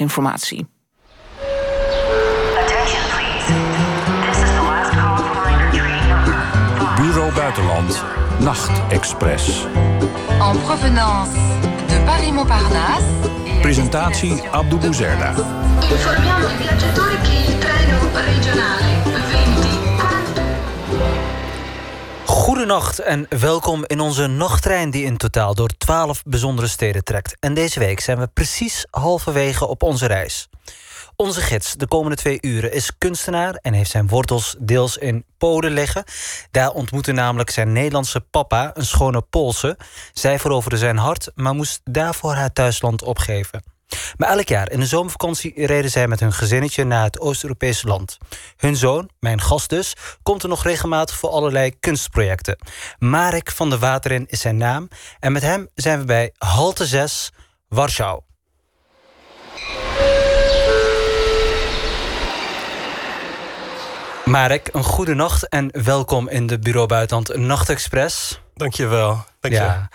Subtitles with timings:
[0.00, 0.66] informatie.
[6.96, 8.02] Bureau Buitenland,
[8.38, 9.66] Nachtexpress.
[10.40, 11.32] En provenance
[11.88, 13.04] de Paris-Montparnasse.
[13.60, 15.32] Presentatie Abdou Bouzerda.
[15.90, 18.83] Informiamo i viaggiatori che il treno regionale
[22.44, 27.36] Goedenacht en welkom in onze nachttrein die in totaal door 12 bijzondere steden trekt.
[27.40, 30.48] En deze week zijn we precies halverwege op onze reis.
[31.16, 35.72] Onze gids de komende twee uren is kunstenaar en heeft zijn wortels deels in Polen
[35.72, 36.04] liggen.
[36.50, 39.78] Daar ontmoette namelijk zijn Nederlandse papa een schone Poolse.
[40.12, 43.73] Zij veroverde zijn hart, maar moest daarvoor haar thuisland opgeven.
[44.16, 48.18] Maar elk jaar in de zomervakantie reden zij met hun gezinnetje naar het Oost-Europese land.
[48.56, 52.58] Hun zoon, mijn gast dus, komt er nog regelmatig voor allerlei kunstprojecten.
[52.98, 54.88] Marek van der Waterin is zijn naam
[55.20, 57.32] en met hem zijn we bij Halte 6,
[57.68, 58.20] Warschau.
[64.24, 68.40] Marek, een goede nacht en welkom in de Bureau Buitenland Nachtexpress.
[68.54, 69.24] Dankjewel.
[69.40, 69.68] Dankjewel.
[69.68, 69.88] Ja.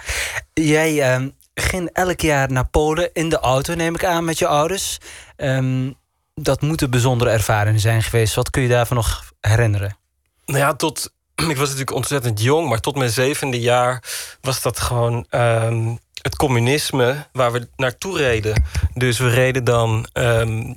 [0.54, 4.48] Jij ehm, ging elk jaar naar Polen in de auto, neem ik aan, met je
[4.48, 4.98] ouders.
[5.36, 5.92] Ehm,
[6.34, 8.36] dat moeten bijzondere ervaringen zijn geweest.
[8.36, 9.98] Wat kun je daarvan nog herinneren?
[10.46, 11.12] Nou ja, tot.
[11.36, 14.04] Ik was natuurlijk ontzettend jong, maar tot mijn zevende jaar
[14.42, 18.64] was dat gewoon ehm, het communisme waar we naartoe reden.
[18.94, 20.74] Dus we reden dan ehm,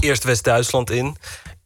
[0.00, 1.16] eerst West-Duitsland in.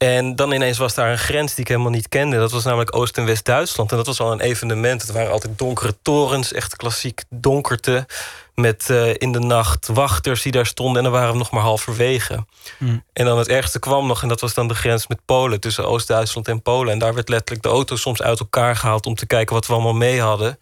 [0.02, 2.36] En dan ineens was daar een grens die ik helemaal niet kende.
[2.36, 3.90] Dat was namelijk Oost- en West-Duitsland.
[3.90, 5.02] En dat was al een evenement.
[5.02, 8.06] Het waren altijd donkere torens, echt klassiek donkerte.
[8.54, 10.96] Met eh, in de nacht wachters die daar stonden.
[10.96, 12.44] En dan waren we nog maar halverwege.
[12.78, 13.04] Hmm.
[13.12, 15.60] En dan het ergste kwam nog, en dat was dan de grens met Polen...
[15.60, 16.92] tussen Oost-Duitsland en Polen.
[16.92, 19.06] En daar werd letterlijk de auto soms uit elkaar gehaald...
[19.06, 20.58] om te kijken wat we allemaal mee hadden.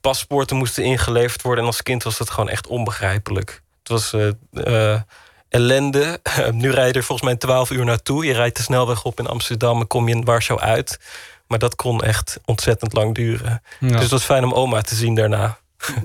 [0.00, 1.60] Paspoorten moesten ingeleverd worden.
[1.64, 3.62] En als kind was dat gewoon echt onbegrijpelijk.
[3.78, 4.12] Het was...
[4.12, 5.00] eh, eh,
[5.52, 6.20] ellende.
[6.52, 8.24] nu rij je er volgens mij 12 uur naartoe.
[8.24, 10.98] Je rijdt de snelweg op in Amsterdam en kom je in Warschau uit.
[11.46, 13.62] Maar dat kon echt ontzettend lang duren.
[13.80, 13.88] Ja.
[13.88, 15.58] Dus het was fijn om oma te zien daarna.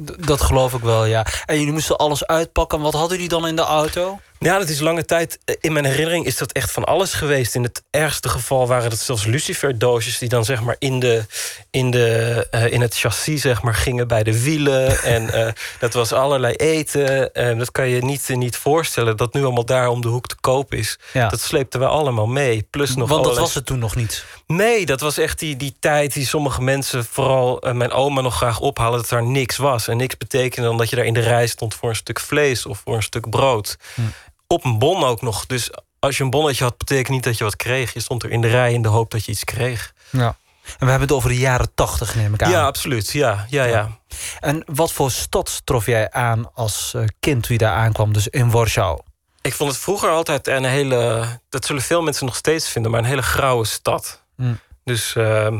[0.06, 1.25] D- Dat geloof ik wel, ja.
[1.46, 2.80] En jullie moesten alles uitpakken.
[2.81, 4.19] Wat hadden jullie dan in de auto?
[4.40, 5.40] Ja, dat is lange tijd.
[5.46, 7.56] eh, In mijn herinnering is dat echt van alles geweest.
[7.56, 10.18] In het ergste geval waren het zelfs luciferdoosjes...
[10.18, 11.25] die dan zeg maar in, de,
[11.72, 14.98] in, de, eh, in het chassis zeg maar, gingen bij de wielen.
[15.03, 17.34] en eh, dat was allerlei eten.
[17.34, 20.36] Eh, dat kan je niet, niet voorstellen dat nu allemaal daar om de hoek te
[20.42, 21.00] koop is.
[21.14, 21.30] Ja.
[21.30, 22.68] Dat sleepten we allemaal mee.
[22.69, 24.25] Plus nog Want dat was het toen nog niet.
[24.48, 28.59] Nee, dat was echt die, die tijd die sommige mensen, vooral mijn oma, nog graag
[28.59, 29.88] ophalen dat daar niks was.
[29.88, 32.66] En niks betekende dan dat je daar in de rij stond voor een stuk vlees
[32.66, 33.78] of voor een stuk brood.
[33.94, 34.02] Hm.
[34.47, 35.46] Op een bon ook nog.
[35.46, 37.94] Dus als je een bonnetje had, betekent niet dat je wat kreeg.
[37.94, 39.94] Je stond er in de rij in de hoop dat je iets kreeg.
[40.09, 40.35] Ja.
[40.68, 42.52] En we hebben het over de jaren tachtig, neem ik aan.
[42.52, 43.12] Ja, absoluut.
[43.12, 44.00] Ja, ja, ja.
[44.40, 48.28] En wat voor stad trof jij aan als eh, kind toen je daar aankwam, dus
[48.28, 49.00] in Warschau?
[49.41, 51.28] Ik vond het vroeger altijd een hele.
[51.50, 54.24] Dat zullen veel mensen nog steeds vinden, maar een hele grauwe stad.
[54.36, 54.53] Hm.
[54.84, 55.59] Dus ehm,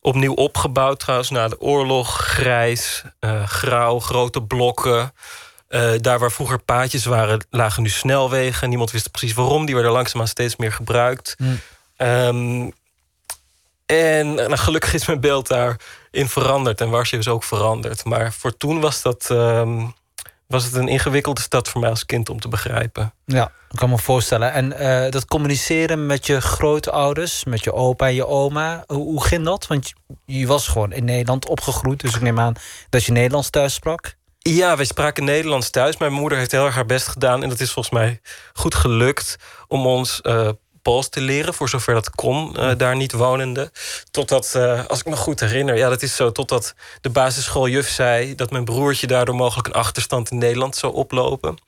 [0.00, 2.16] opnieuw opgebouwd trouwens na de oorlog.
[2.16, 5.12] Grijs, eh, grauw, grote blokken.
[5.68, 8.68] Eh, daar waar vroeger paadjes waren, lagen nu snelwegen.
[8.68, 9.66] Niemand wist precies waarom.
[9.66, 11.34] Die werden langzaamaan steeds meer gebruikt.
[11.38, 11.44] Hm.
[11.96, 12.70] Ehm,
[13.86, 16.80] en nou, gelukkig is mijn beeld daarin veranderd.
[16.80, 18.04] En Warschau is ook veranderd.
[18.04, 19.86] Maar voor toen was, dat, ehm,
[20.46, 23.14] was het een ingewikkelde stad voor mij als kind om te begrijpen.
[23.24, 24.52] Ja, ik kan me voorstellen.
[24.52, 29.24] En eh, dat communiceren met je grootouders, met je opa en je oma, hoe, hoe
[29.24, 29.66] ging dat?
[29.66, 29.92] Want
[30.24, 32.54] je was gewoon in Nederland opgegroeid, dus ik neem aan
[32.90, 34.16] dat je Nederlands thuis sprak.
[34.54, 35.96] Ja, wij spraken Nederlands thuis.
[35.96, 37.42] Mijn moeder heeft heel erg haar best gedaan.
[37.42, 38.20] En dat is volgens mij
[38.52, 39.36] goed gelukt
[39.66, 40.48] om ons eh
[40.82, 41.54] Pools te leren.
[41.54, 43.70] Voor zover dat kon, eh, daar niet wonende.
[44.10, 45.76] Totdat, eh, als ik me goed herinner...
[45.76, 48.34] Ja, dat is zo, totdat de basisschooljuf zei...
[48.34, 51.58] dat mijn broertje daardoor mogelijk een achterstand in Nederland zou oplopen.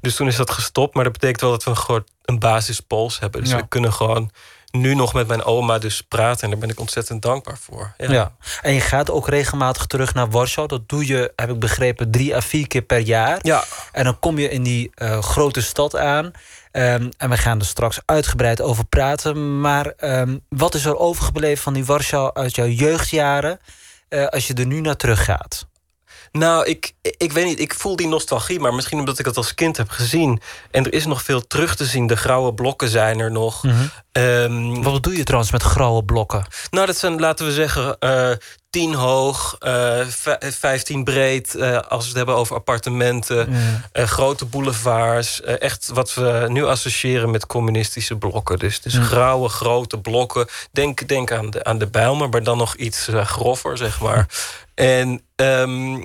[0.00, 0.94] Dus toen is dat gestopt.
[0.94, 3.40] Maar dat betekent wel dat we een, gewoon een basis Pools hebben.
[3.40, 3.56] Dus Ja.
[3.56, 4.30] we kunnen gewoon
[4.74, 6.42] nu nog met mijn oma dus praten.
[6.42, 7.94] En daar ben ik ontzettend dankbaar voor.
[7.96, 8.32] Ja.
[8.62, 10.68] En je gaat ook regelmatig terug naar Warschau.
[10.68, 13.38] Dat doe je, heb ik begrepen, drie à vier keer per jaar.
[13.42, 13.64] Ja.
[13.92, 16.30] En dan kom je in die eh, grote stad aan.
[16.70, 19.60] Ehm, en we gaan er straks uitgebreid over praten.
[19.60, 23.58] Maar ehm, wat is er overgebleven van die Warschau uit jouw jeugdjaren...
[24.08, 25.66] eh, als je er nu naar terug gaat?
[26.38, 29.54] Nou, ik, ik weet niet, ik voel die nostalgie, maar misschien omdat ik het als
[29.54, 30.40] kind heb gezien.
[30.70, 32.06] En er is nog veel terug te zien.
[32.06, 33.62] De grauwe blokken zijn er nog.
[34.12, 36.46] Ehm, Wat bedoel je trouwens met grauwe blokken?
[36.70, 38.30] nou, dat zijn, laten we zeggen, eh
[38.70, 41.54] 10 hoog, eh, vij- 15 breed.
[41.54, 43.48] eh, als we het hebben over appartementen.
[43.92, 45.40] eh, grote boulevards.
[45.40, 48.58] eh, echt wat we nu associëren met communistische blokken.
[48.58, 50.46] Dus, dus grauwe, grote blokken.
[50.72, 54.26] Denk, denk aan, de, aan de Bijlmer, maar dan nog iets eh, grover, zeg maar.
[54.74, 55.96] En, ehm,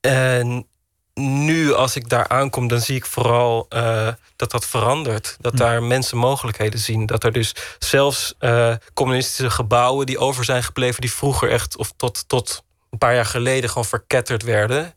[0.00, 0.66] en
[1.14, 5.36] nu, als ik daar aankom, dan zie ik vooral uh, dat dat verandert.
[5.40, 7.06] Dat daar mensen mogelijkheden zien.
[7.06, 11.92] Dat er dus zelfs uh, communistische gebouwen die over zijn gebleven, die vroeger echt, of
[11.96, 14.94] tot, tot een paar jaar geleden, gewoon verketterd werden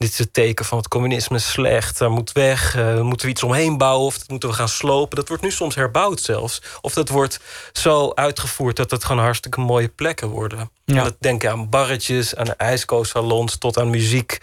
[0.00, 3.32] dit is het teken van het communisme is slecht, daar moet weg, uh, moeten we
[3.32, 5.16] iets omheen bouwen of dat moeten we gaan slopen.
[5.16, 6.62] Dat wordt nu soms herbouwd zelfs.
[6.80, 7.40] Of dat wordt
[7.72, 10.70] zo uitgevoerd dat het gewoon hartstikke mooie plekken worden.
[10.84, 11.02] Ja.
[11.02, 14.38] Dat denk aan barretjes, aan ijskoossalons, tot aan muziek,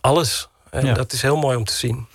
[0.00, 0.48] alles.
[0.70, 2.06] En dat is heel mooi om te zien.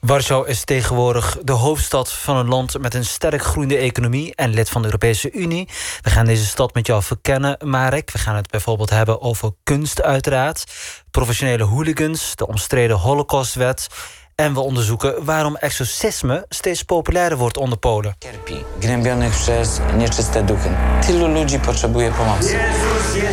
[0.00, 4.70] Warschau is tegenwoordig de hoofdstad van een land met een sterk groeiende economie en lid
[4.70, 5.68] van de Europese Unie.
[6.02, 8.10] We gaan deze stad met jou verkennen, Marek.
[8.10, 10.64] We gaan het bijvoorbeeld hebben over kunst, uiteraard,
[11.10, 13.86] professionele hooligans, de omstreden Holocaustwet.
[14.34, 18.16] En we onderzoeken waarom exorcisme steeds populairder wordt onder Polen.
[18.18, 20.70] Cierpi, gnębionych przez nieczyste duchy.
[21.06, 22.58] Tylu ludzi potrzebuje pomocy.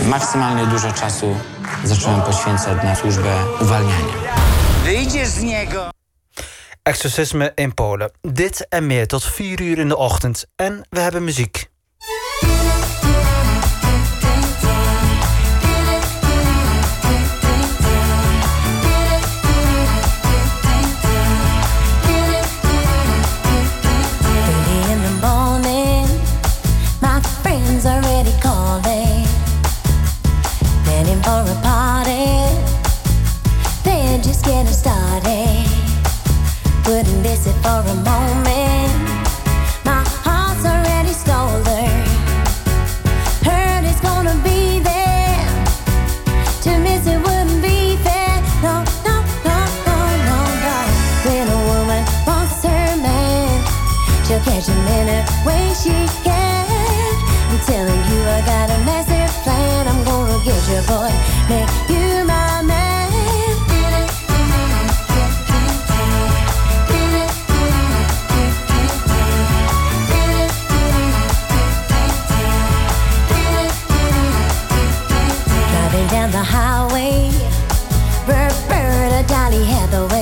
[0.07, 1.35] Maksymalnie dużo czasu
[1.83, 4.13] zacząłem poświęcać na służbę uwalniania.
[4.83, 5.95] Wyjdziesz z niego!
[6.85, 8.11] Exorcisme in Polen.
[8.21, 10.45] Dit en meer tot 4 uur in de ochtend.
[10.55, 11.69] En we hebben muziek.
[35.25, 35.64] for a
[37.95, 38.93] moment.
[39.83, 41.89] My heart's already stolen.
[43.41, 45.65] Hurt is gonna be there.
[46.61, 48.37] To miss it wouldn't be fair.
[48.61, 49.15] No, no,
[49.49, 49.97] no, no,
[50.29, 50.77] no, no.
[51.25, 53.65] When a woman wants her man,
[54.25, 56.24] she'll catch him in a way she
[76.35, 77.31] the highway.
[78.27, 80.14] Roberta, Dolly Hathaway, yeah,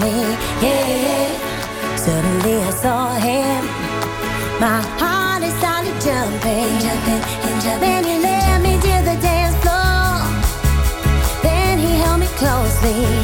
[0.00, 0.12] me,
[0.64, 1.96] yeah.
[1.96, 3.64] Suddenly I saw him.
[4.58, 7.80] My heart is started jumping, jumping and jumping.
[7.80, 10.20] Then he led me to the dance floor.
[11.42, 13.19] Then he held me closely.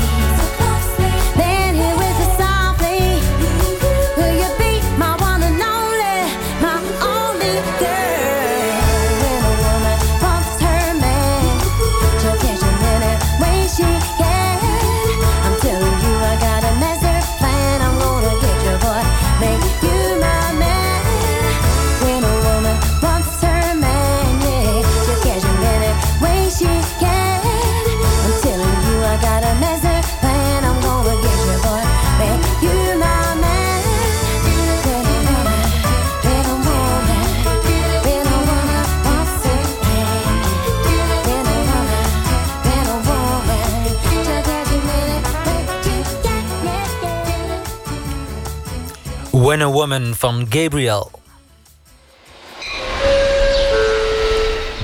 [49.46, 51.10] When a Woman van Gabriel.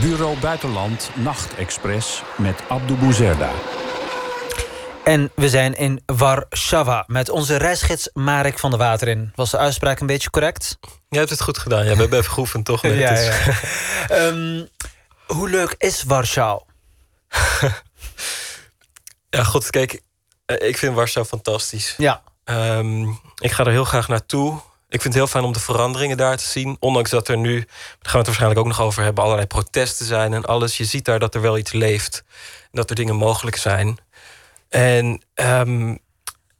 [0.00, 3.50] Bureau Buitenland Nachtexpress met Abdou Bouzerda.
[5.04, 9.32] En we zijn in Warschau met onze reisgids Marek van der Water in.
[9.34, 10.78] Was de uitspraak een beetje correct?
[11.08, 11.84] Jij hebt het goed gedaan.
[11.84, 12.82] Ja, we hebben even geoefend, toch?
[12.82, 13.32] Nee, Ja, ja.
[14.08, 14.64] Ehm,
[15.26, 16.62] hoe leuk is Warschau?
[19.30, 20.02] Ja, god, kijk,
[20.46, 21.94] eh, ik vind Warschau fantastisch.
[21.96, 22.22] Ja.
[22.52, 24.52] Ehm, ik ga er heel graag naartoe.
[24.88, 26.76] Ik vind het heel fijn om de veranderingen daar te zien.
[26.80, 27.66] Ondanks dat er nu, daar
[28.02, 30.76] gaan we het waarschijnlijk ook nog over hebben, allerlei protesten zijn en alles.
[30.76, 32.24] Je ziet daar dat er wel iets leeft.
[32.62, 33.98] En dat er dingen mogelijk zijn.
[34.68, 35.96] En ehm,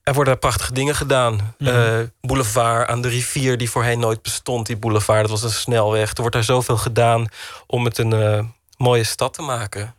[0.02, 1.54] er worden prachtige dingen gedaan.
[1.58, 1.70] Mhm.
[1.70, 4.66] Eh, boulevard aan de rivier die voorheen nooit bestond.
[4.66, 6.10] Die boulevard, dat was een snelweg.
[6.10, 7.26] Er wordt daar zoveel gedaan
[7.66, 8.44] om het een eh,
[8.76, 9.94] mooie stad te maken.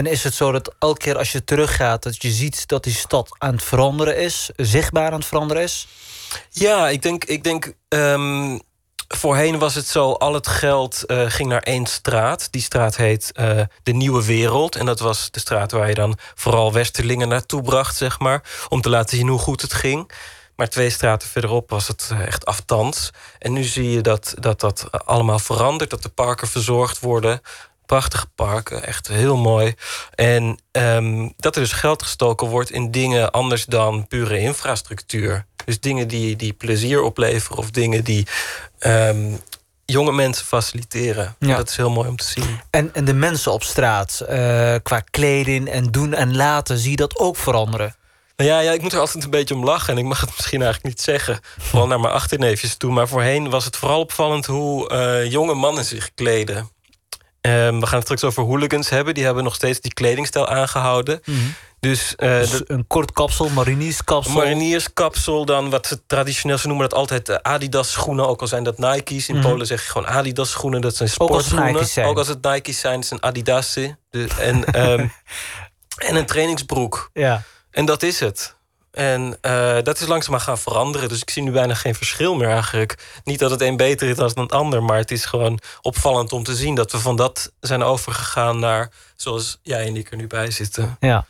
[0.00, 2.02] En is het zo dat elke keer als je teruggaat...
[2.02, 4.50] dat je ziet dat die stad aan het veranderen is?
[4.56, 5.88] Zichtbaar aan het veranderen is?
[6.50, 8.58] Ja, ik denk, ik denk ehm,
[9.08, 12.48] voorheen was het zo, al het geld eh, ging naar één straat.
[12.50, 14.76] Die straat heet eh, de Nieuwe Wereld.
[14.76, 18.42] En dat was de straat waar je dan vooral Westerlingen naartoe bracht, zeg maar.
[18.68, 20.12] Om te laten zien hoe goed het ging.
[20.56, 23.10] Maar twee straten verderop was het eh, echt aftans.
[23.38, 25.90] En nu zie je dat, dat dat allemaal verandert.
[25.90, 27.40] Dat de parken verzorgd worden.
[27.90, 29.74] Prachtige parken, echt heel mooi.
[30.14, 35.46] En ehm, dat er dus geld gestoken wordt in dingen anders dan pure infrastructuur.
[35.64, 38.26] Dus dingen die, die plezier opleveren of dingen die
[38.78, 39.32] ehm,
[39.84, 41.36] jonge mensen faciliteren.
[41.38, 41.56] Ja.
[41.56, 42.60] Dat is heel mooi om te zien.
[42.70, 46.78] En, en de mensen op straat, eh, qua kleding en doen en laten...
[46.78, 47.96] zie je dat ook veranderen?
[48.36, 49.92] Nou ja, ja, ik moet er altijd een beetje om lachen.
[49.92, 51.40] En ik mag het misschien eigenlijk niet zeggen.
[51.58, 52.92] Vooral naar mijn achterneefjes toe.
[52.92, 56.70] Maar voorheen was het vooral opvallend hoe eh, jonge mannen zich kleden.
[57.40, 59.14] Ehm, we gaan het straks over hooligans hebben.
[59.14, 61.20] Die hebben nog steeds die kledingstijl aangehouden.
[61.80, 64.32] Dus, eh, Dus een kort kapsel, marinierskapsel.
[64.34, 66.58] marinierskapsel, dan wat ze traditioneel...
[66.58, 68.28] ze noemen dat altijd eh, Adidas schoenen.
[68.28, 69.28] Ook al zijn dat Nike's.
[69.28, 69.48] In Mhm.
[69.48, 70.80] Polen zeg je gewoon Adidas schoenen.
[70.80, 71.72] Dat zijn Ook als sportschoenen.
[71.72, 72.06] Nike's zijn.
[72.06, 72.98] Ook als het Nike's zijn.
[72.98, 73.76] Het zijn Adidas.
[74.38, 75.06] En, ehm,
[76.08, 77.10] en een trainingsbroek.
[77.12, 77.42] Ja.
[77.70, 78.54] En dat is het.
[78.90, 81.08] En eh, dat is langzaamaan gaan veranderen.
[81.08, 83.20] Dus ik zie nu bijna geen verschil meer eigenlijk.
[83.24, 84.82] Niet dat het een beter is dan het ander.
[84.82, 88.90] Maar het is gewoon opvallend om te zien dat we van dat zijn overgegaan naar
[89.16, 90.96] zoals jij en ik er nu bij zitten.
[91.00, 91.26] Ja.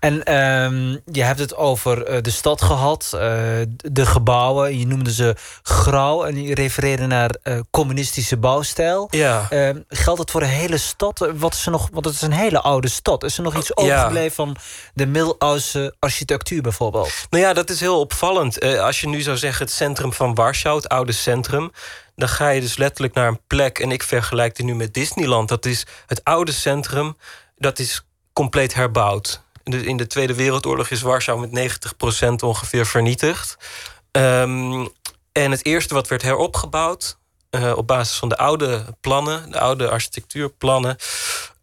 [0.00, 3.20] En ehm, je hebt het over eh, de stad gehad, eh,
[3.66, 4.78] de gebouwen.
[4.78, 9.08] Je noemde ze grauw en je refereerde naar eh, communistische bouwstijl.
[9.10, 9.46] Ja.
[9.50, 11.28] Ehm, geldt het voor de hele stad?
[11.34, 11.88] Wat is er nog?
[11.92, 13.24] Want het is een hele oude stad.
[13.24, 13.74] Is er nog iets ja.
[13.74, 14.56] overgebleven van
[14.94, 17.12] de middeleeuwse architectuur bijvoorbeeld?
[17.30, 18.78] Nou ja, dat is heel opvallend.
[18.80, 21.70] Als je nu zou zeggen het centrum van Warschau, het oude centrum...
[22.16, 23.78] dan ga je dus letterlijk naar een plek...
[23.78, 25.48] en ik vergelijk die nu met Disneyland.
[25.48, 27.16] Dat is het oude centrum,
[27.56, 29.42] dat is compleet herbouwd.
[29.70, 33.56] Dus in de Tweede Wereldoorlog is Warschau met 90% ongeveer vernietigd.
[34.10, 34.86] Ehm,
[35.32, 37.18] en het eerste wat werd heropgebouwd...
[37.50, 40.96] eh, op basis van de oude plannen, de oude architectuurplannen...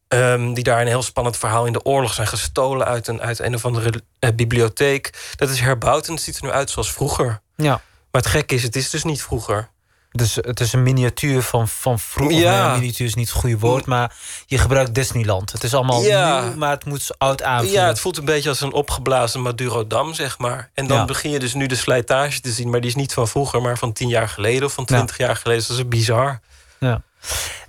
[0.08, 3.40] Ehm, die daar een heel spannend verhaal in de oorlog zijn gestolen uit een, uit
[3.40, 5.34] een of andere eh, bibliotheek.
[5.36, 7.42] Dat is herbouwd en het ziet er nu uit zoals vroeger.
[7.56, 7.82] Ja.
[8.12, 9.70] Maar het gekke is, het is dus niet vroeger.
[10.12, 12.38] Dus het is een miniatuur van, van vroeger.
[12.38, 12.74] Ja.
[12.76, 15.52] Miniatuur is niet het goede woord, maar je gebruikt Disneyland.
[15.52, 16.42] Het is allemaal Ja.
[16.42, 17.82] nieuw, maar het moet oud aanvoelen.
[17.82, 20.70] Ja, het voelt een beetje als een opgeblazen Madurodam, zeg maar.
[20.74, 21.06] En dan Ja.
[21.06, 23.78] begin je dus nu de slijtage te zien, maar die is niet van vroeger, maar
[23.78, 25.60] van tien jaar geleden of van twintig jaar geleden.
[25.60, 26.40] Dus dat is bizar.
[26.80, 27.02] Ja.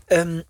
[0.06, 0.40] Ehm,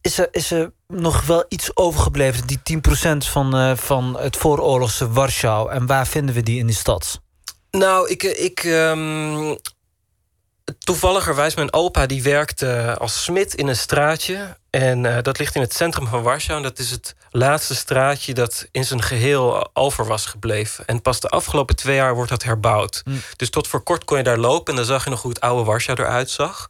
[0.00, 5.12] is, er, is er nog wel iets overgebleven, die 10% van, eh, van het vooroorlogse
[5.12, 5.70] Warschau?
[5.70, 7.20] En waar vinden we die in die stad?
[7.70, 9.54] Nou, ik, ik ehm,
[10.78, 14.56] toevalligerwijs mijn opa die werkte als smid in een straatje.
[14.70, 16.56] En eh, dat ligt in het centrum van Warschau.
[16.56, 20.86] En dat is het laatste straatje dat in zijn geheel over was gebleven.
[20.86, 23.02] En pas de afgelopen twee jaar wordt dat herbouwd.
[23.36, 25.40] Dus tot voor kort kon je daar lopen en dan zag je nog hoe het
[25.40, 26.68] oude Warschau eruit zag.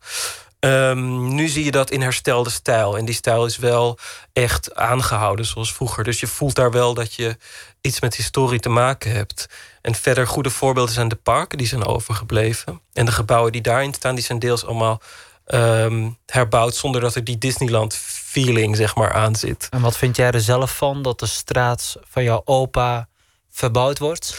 [0.62, 2.98] Ehm, nu zie je dat in herstelde stijl.
[2.98, 3.98] En die stijl is wel
[4.32, 6.04] echt aangehouden zoals vroeger.
[6.04, 7.36] Dus je voelt daar wel dat je
[7.80, 9.48] iets met historie te maken hebt.
[9.80, 12.80] En verder goede voorbeelden zijn de parken die zijn overgebleven.
[12.92, 15.00] En de gebouwen die daarin staan, die zijn deels allemaal
[15.46, 19.66] ehm, herbouwd zonder dat er die Disneyland feeling zeg maar aan zit.
[19.70, 23.08] En wat vind jij er zelf van dat de straat van jouw opa
[23.50, 24.36] verbouwd wordt?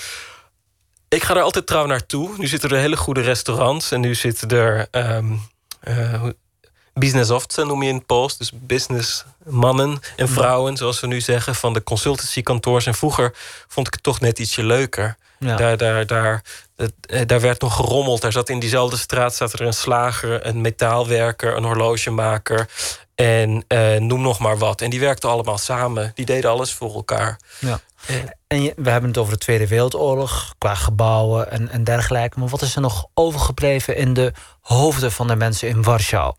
[1.10, 2.38] Ik ga er altijd trouw naartoe.
[2.38, 5.34] Nu zitten er hele goede restaurants en nu zitten er ehm
[5.84, 6.36] eh, hoe-
[6.94, 8.38] businessowce noem je in het Pools.
[8.38, 12.86] Dus businessmannen en vrouwen, zoals we nu zeggen, van de consultancykantoors.
[12.86, 13.34] En vroeger
[13.68, 15.16] vond ik het toch net ietsje leuker.
[15.40, 15.56] Ja.
[15.56, 16.42] Daar, daar, daar,
[16.76, 18.22] eh, daar werd nog gerommeld.
[18.22, 22.68] Daar zat in diezelfde straat zat er een slager, een metaalwerker, een horlogemaker.
[23.16, 24.82] En eh, noem nog maar wat.
[24.82, 26.12] En die werkten allemaal samen.
[26.16, 27.40] Die deden alles voor elkaar.
[27.60, 27.80] Ja.
[28.06, 28.16] Eh,
[28.48, 32.40] En je- we hebben het over de Tweede Wereldoorlog, qua gebouwen en, en dergelijke.
[32.40, 36.34] Maar wat is er nog overgebleven in de hoofden van de mensen in Warschau?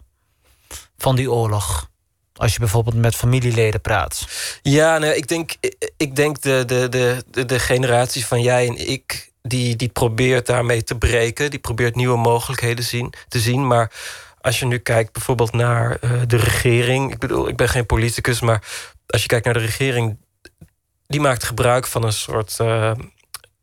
[0.98, 1.88] Van die oorlog.
[2.34, 4.26] Als je bijvoorbeeld met familieleden praat.
[4.62, 5.54] Ja, nou, ik denk,
[5.96, 9.32] ik denk de, de, de, de, de generatie van jij en ik...
[9.42, 11.50] Die, die probeert daarmee te breken.
[11.50, 13.66] Die probeert nieuwe mogelijkheden zien, te zien.
[13.66, 13.92] Maar
[14.44, 17.12] als je nu kijkt bijvoorbeeld naar eh, de regering...
[17.12, 18.40] ik bedoel, ik ben geen politicus...
[18.40, 18.62] maar
[19.06, 20.16] als je kijkt naar de regering...
[21.06, 22.60] die maakt gebruik van een soort...
[22.60, 22.92] eh,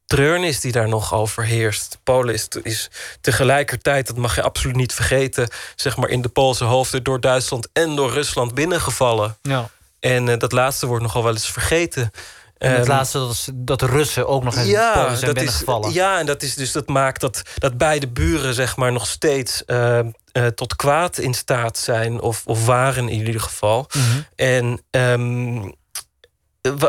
[0.05, 1.99] treurnis die daar nog over heerst.
[2.03, 2.89] Polen is, is
[3.21, 5.49] tegelijkertijd, dat mag je absoluut niet vergeten...
[5.75, 9.37] zeg maar in de Poolse hoofden door Duitsland en door Rusland binnengevallen.
[9.41, 9.69] Ja.
[9.99, 12.11] En eh, dat laatste wordt nogal wel eens vergeten.
[12.61, 15.21] En het Ehm, laatste dat, is dat de Russen ook nog eens Polen zijn dat
[15.21, 15.93] is, binnengevallen.
[15.93, 19.65] ja, en dat, is dus, dat maakt dat, dat beide buren zeg maar, nog steeds
[19.65, 20.05] eh, eh,
[20.55, 23.87] tot kwaad in staat zijn, of, of waren in ieder geval.
[23.91, 24.21] Mhm.
[24.35, 25.69] En ehm,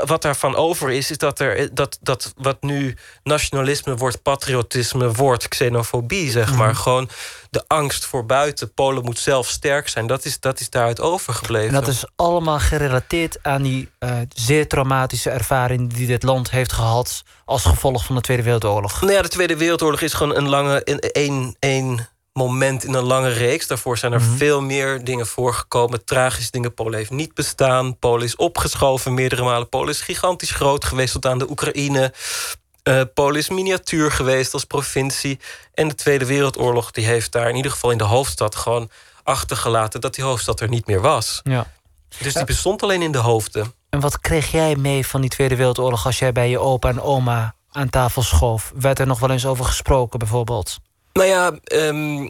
[0.05, 5.49] wat daarvan over is, is dat, er, dat, dat wat nu nationalisme wordt, patriotisme wordt,
[5.49, 6.59] xenofobie, zeg Mhm.
[6.59, 6.75] maar.
[6.75, 7.09] Gewoon
[7.51, 8.75] de angst voor buiten.
[8.75, 10.07] Polen moet zelf sterk zijn.
[10.07, 11.69] Dat is, dat is daaruit overgebleven.
[11.69, 16.73] En dat is allemaal gerelateerd aan die eh, zeer traumatische ervaring die dit land heeft
[16.73, 19.01] gehad als gevolg van de Tweede Wereldoorlog.
[19.01, 23.03] Nou ja, de Tweede Wereldoorlog is gewoon een lange, een, een, een moment in een
[23.05, 23.67] lange reeks.
[23.67, 24.37] Daarvoor zijn er Mhm.
[24.37, 26.05] veel meer dingen voorgekomen.
[26.05, 26.75] Tragische dingen.
[26.75, 27.99] Polen heeft niet bestaan.
[27.99, 29.69] Polen is opgeschoven meerdere malen.
[29.69, 32.13] Polen is gigantisch groot geweest tot aan de Oekraïne.
[32.83, 35.41] Eh Polen is miniatuur geweest als provincie.
[35.75, 38.91] En de Tweede Wereldoorlog die heeft daar in ieder geval in de hoofdstad gewoon
[39.23, 41.41] achtergelaten dat die hoofdstad er niet meer was.
[41.43, 41.67] Ja.
[42.19, 43.75] Dus die bestond alleen in de hoofden.
[43.91, 47.01] En wat kreeg jij mee van die Tweede Wereldoorlog als jij bij je opa en
[47.01, 48.73] oma aan tafel schoof?
[48.75, 50.79] Werd er nog wel eens over gesproken, bijvoorbeeld?
[51.13, 52.29] Nou ja, ehm,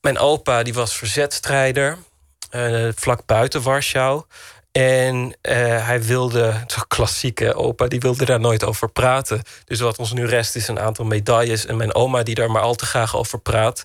[0.00, 1.98] mijn opa die was verzetstrijder.
[2.50, 4.22] eh, vlak buiten Warschau.
[4.72, 9.42] En eh, hij wilde, zo klassieke opa, die wilde daar nooit over praten.
[9.64, 11.66] Dus wat ons nu rest is een aantal medailles.
[11.66, 13.84] En mijn oma die daar maar al te graag over praat.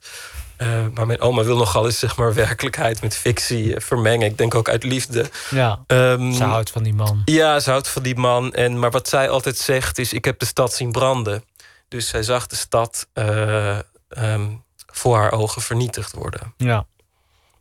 [0.58, 4.28] Eh, maar mijn oma wil nogal eens zeg maar, werkelijkheid met fictie vermengen.
[4.28, 5.26] Ik denk ook uit liefde.
[5.50, 7.22] Ja, Ehm, ze houdt van die man.
[7.26, 8.54] ja, ze houdt van die man.
[8.54, 10.14] En, maar wat zij altijd zegt is...
[10.14, 11.44] ik heb de stad zien branden.
[11.88, 13.08] Dus zij zag de stad
[14.10, 14.48] eh, ehm,
[14.88, 16.54] voor haar ogen vernietigd worden.
[16.58, 16.86] Ja.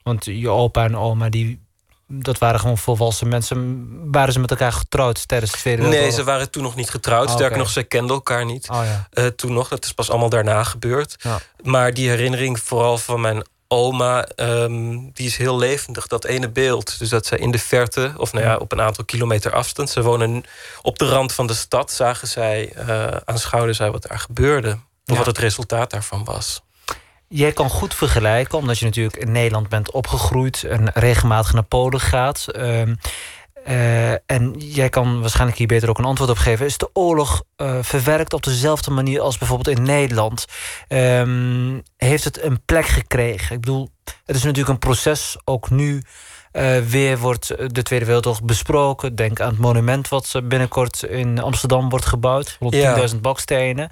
[0.02, 1.60] Want je opa en oma, die,
[2.06, 3.88] dat waren gewoon volwassen mensen.
[4.10, 6.24] Waren ze met elkaar getrouwd tijdens de Tweede Nee, Wereldoorlog?
[6.26, 7.28] ze waren toen nog niet getrouwd.
[7.28, 8.68] Ah, Sterker nog, zij kenden elkaar niet.
[8.70, 9.08] Oh ja.
[9.10, 11.16] Eh, toen nog, dat is pas allemaal daarna gebeurd.
[11.18, 11.38] Ja.
[11.62, 14.24] Maar die herinnering vooral van mijn oma...
[14.26, 16.98] ehm, die is heel levendig, dat ene beeld.
[16.98, 19.90] Dus dat zij in de verte, of nou ja, op een aantal kilometer afstand...
[19.90, 20.44] ze wonen
[20.82, 21.92] op de rand van de stad...
[21.92, 24.78] zagen zij, eh aanschouwden zij wat daar gebeurde.
[25.12, 25.16] Ja.
[25.16, 26.62] wat het resultaat daarvan was.
[27.28, 32.00] Jij kan goed vergelijken, omdat je natuurlijk in Nederland bent opgegroeid en regelmatig naar Polen
[32.00, 32.46] gaat.
[32.48, 32.94] Ehm,
[33.64, 36.66] eh, en jij kan waarschijnlijk hier beter ook een antwoord op geven.
[36.66, 40.44] Is de oorlog eh, verwerkt op dezelfde manier als bijvoorbeeld in Nederland?
[40.88, 43.54] Ehm, heeft het een plek gekregen?
[43.54, 43.88] Ik bedoel,
[44.24, 45.36] het is natuurlijk een proces.
[45.44, 46.02] Ook nu
[46.52, 49.14] eh, weer wordt de Tweede Wereldoorlog besproken.
[49.14, 52.58] Denk aan het monument wat eh, binnenkort in Amsterdam wordt gebouwd.
[53.14, 53.90] 110.000 bakstenen.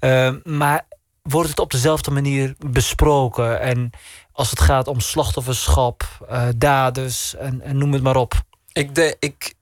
[0.00, 0.86] Ehm, maar
[1.22, 3.60] wordt het op dezelfde manier besproken?
[3.60, 3.90] En
[4.32, 8.34] als het gaat om slachtofferschap, eh, daders en, en noem het maar op.
[8.72, 9.54] Ik, de, ik,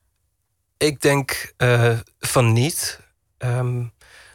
[0.76, 3.00] ik denk eh, van niet.
[3.38, 3.84] Ehm,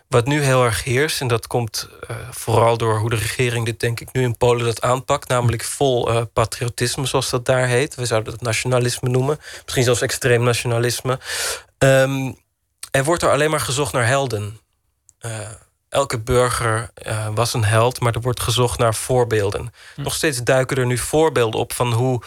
[0.08, 3.80] wat nu heel erg heerst, en dat komt eh, vooral door hoe de regering dit
[3.80, 7.96] denk ik nu in Polen dat aanpakt, namelijk vol eh, patriotisme, zoals dat daar heet.
[7.96, 11.20] We zouden dat nationalisme noemen, misschien zelfs extreem nationalisme.
[11.78, 12.32] Ehm,
[12.92, 14.60] er wordt er alleen maar gezocht naar helden.
[15.20, 15.50] Eh,
[15.90, 19.74] elke burger eh, was een held, maar er wordt gezocht naar voorbeelden.
[19.96, 22.22] Nog steeds duiken er nu voorbeelden op van hoe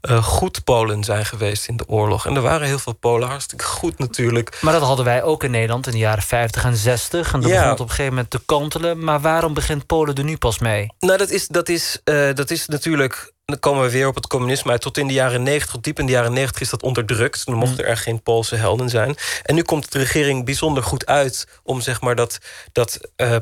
[0.00, 2.26] eh, goed Polen zijn geweest in de oorlog.
[2.26, 4.58] En er waren heel veel Polen hartstikke goed natuurlijk.
[4.60, 7.32] Maar dat hadden wij ook in Nederland in de jaren 50 en 60.
[7.32, 7.56] En dat Ja.
[7.58, 9.04] begon op een gegeven moment te kantelen.
[9.04, 10.86] Maar waarom begint Polen er nu pas mee?
[10.98, 13.32] Nou, dat is, dat is, eh, dat is natuurlijk.
[13.46, 14.80] Dan komen we weer op het communisme uit.
[14.80, 17.46] Tot in de jaren 90, tot diep in de jaren 90 is dat onderdrukt.
[17.46, 19.16] Dan mochten er geen Poolse helden zijn.
[19.42, 22.38] En nu komt de regering bijzonder goed uit om zeg maar dat,
[22.72, 23.36] dat eh,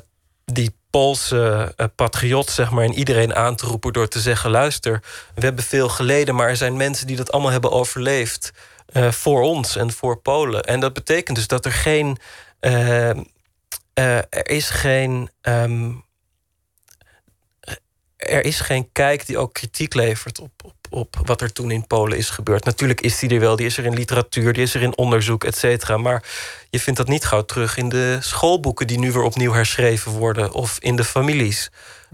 [0.45, 5.03] die Poolse eh, patriot zeg maar, in iedereen aan te roepen door te zeggen: luister,
[5.35, 8.53] we hebben veel geleden, maar er zijn mensen die dat allemaal hebben overleefd
[8.87, 10.65] eh, voor ons en voor Polen.
[10.65, 12.19] En dat betekent dus dat er geen.
[13.95, 15.31] er is geen.
[15.41, 15.91] ehm,
[18.27, 21.87] er is geen kijk die ook kritiek levert op, op, op wat er toen in
[21.87, 22.65] Polen is gebeurd.
[22.65, 25.45] Natuurlijk is die er wel, die is er in literatuur, die is er in onderzoek,
[25.45, 25.97] et cetera.
[25.97, 26.23] Maar
[26.71, 30.53] je vindt dat niet gauw terug in de schoolboeken die nu weer opnieuw herschreven worden
[30.53, 31.71] of in de families.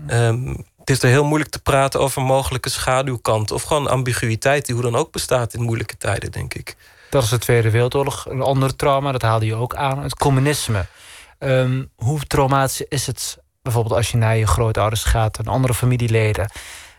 [0.06, 4.74] Ehm, het is er heel moeilijk te praten over mogelijke schaduwkanten of gewoon ambiguïteit die
[4.74, 6.76] hoe dan ook bestaat in moeilijke tijden, denk ik.
[7.10, 8.26] Dat is de Tweede Wereldoorlog.
[8.28, 10.02] Een ander trauma, dat haalde je ook aan.
[10.02, 10.86] Het communisme.
[11.38, 16.50] Ehm, hoe traumatisch is het bijvoorbeeld als je naar je grootouders gaat en andere familieleden?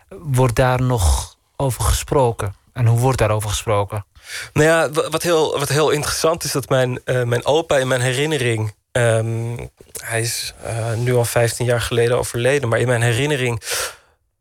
[0.08, 2.54] Wordt daar nog over gesproken?
[2.72, 4.04] En hoe wordt daarover gesproken?
[4.52, 7.88] Nou ja, wa- wat heel, wat heel interessant is dat mijn, eh, mijn opa in
[7.88, 8.74] mijn herinnering.
[8.92, 9.56] ehm,
[10.04, 13.62] hij is eh, nu al 15 jaar geleden overleden, maar in mijn herinnering.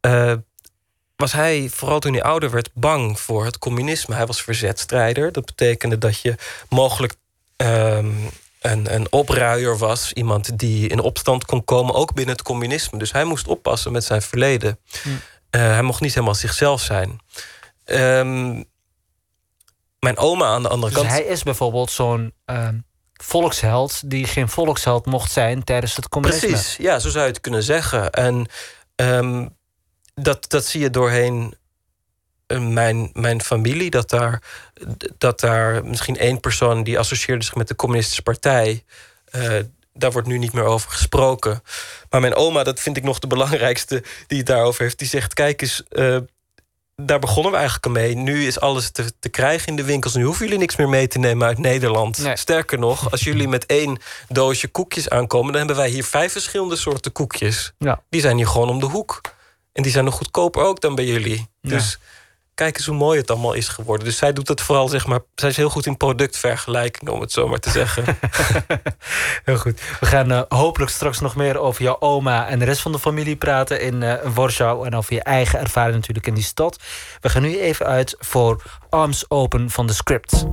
[0.01, 0.33] eh,
[1.15, 4.15] was hij, vooral toen hij ouder werd, bang voor het communisme.
[4.15, 5.31] Hij was verzetstrijder.
[5.31, 6.35] Dat betekende dat je
[6.69, 7.13] mogelijk
[7.55, 8.11] ehm,
[8.61, 10.13] een, een opruier was.
[10.13, 12.99] Iemand die in opstand kon komen, ook binnen het communisme.
[12.99, 14.79] Dus hij moest oppassen met zijn verleden.
[15.49, 17.19] Eh, hij mocht niet helemaal zichzelf zijn.
[17.85, 18.63] Ehm,
[19.99, 21.13] mijn oma aan de andere Dus kant.
[21.13, 22.77] hij is bijvoorbeeld zo'n ehm,
[23.13, 26.47] volksheld die geen volksheld mocht zijn tijdens het communisme.
[26.47, 28.11] Precies, ja, zo zou je het kunnen zeggen.
[28.11, 28.45] En
[28.95, 29.47] ehm,
[30.13, 31.55] dat, dat zie je doorheen
[32.59, 33.89] mijn, mijn familie.
[33.89, 34.41] Dat daar,
[35.17, 38.83] dat daar misschien één persoon die associeerde zich met de Communistische Partij.
[39.31, 39.55] eh,
[39.93, 41.63] daar wordt nu niet meer over gesproken.
[42.09, 44.99] Maar mijn oma, dat vind ik nog de belangrijkste die het daarover heeft.
[44.99, 46.17] Die zegt: Kijk eens, eh,
[46.95, 48.15] daar begonnen we eigenlijk mee.
[48.15, 50.15] Nu is alles te, te krijgen in de winkels.
[50.15, 52.17] Nu hoeven jullie niks meer mee te nemen uit Nederland.
[52.17, 52.37] Nee.
[52.37, 55.47] Sterker nog, als jullie met één doosje koekjes aankomen...
[55.51, 57.73] dan hebben wij hier vijf verschillende soorten koekjes.
[57.77, 58.01] Ja.
[58.09, 59.21] Die zijn hier gewoon om de hoek.
[59.73, 61.49] En die zijn nog goedkoper ook dan bij jullie.
[61.61, 61.99] Dus
[62.53, 64.05] kijk eens hoe mooi het allemaal is geworden.
[64.05, 65.19] Dus zij doet het vooral, zeg maar...
[65.35, 68.03] zij is heel goed in productvergelijking, om het zo maar te zeggen.
[69.45, 69.81] Heel goed.
[69.99, 72.99] We gaan eh, hopelijk straks nog meer over jouw oma en de rest van de
[72.99, 74.85] familie praten in eh Warschau.
[74.85, 76.79] En over je eigen ervaring natuurlijk in die stad.
[77.21, 80.45] We gaan nu even uit voor Arms Open van de Script.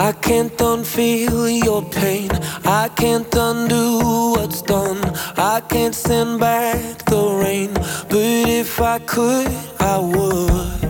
[0.00, 2.30] I can't unfeel your pain.
[2.64, 4.98] I can't undo what's done.
[5.36, 7.74] I can't send back the rain.
[8.08, 10.80] But if I could, I would.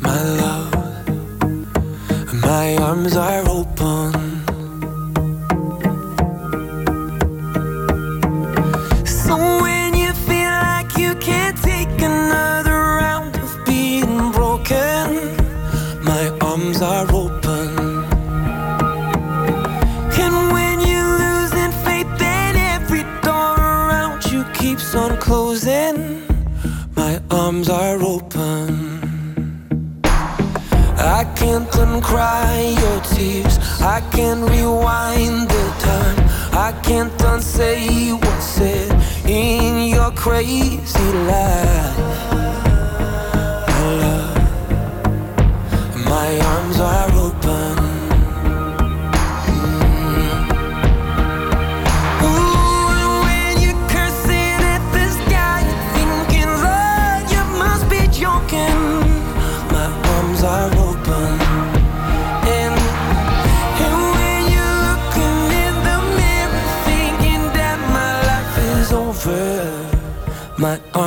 [0.00, 0.72] My love,
[2.42, 4.12] my arms are open.
[9.04, 15.36] So when you feel like you can't take another round of being broken,
[16.02, 17.31] my arms are open.
[28.04, 29.02] Open.
[30.04, 33.58] I can't uncry your tears.
[33.80, 36.18] I can't rewind the time.
[36.52, 38.90] I can't unsay what's said
[39.26, 41.98] in your crazy life.
[43.68, 44.36] My love,
[46.06, 47.21] my arms are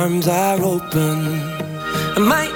[0.06, 1.18] arms are open.
[2.28, 2.46] My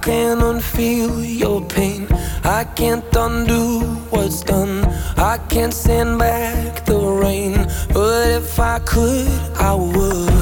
[0.00, 2.08] I can't unfeel your pain.
[2.42, 4.82] I can't undo what's done.
[5.18, 7.66] I can't send back the rain.
[7.92, 10.32] But if I could, I would.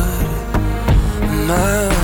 [1.49, 1.98] My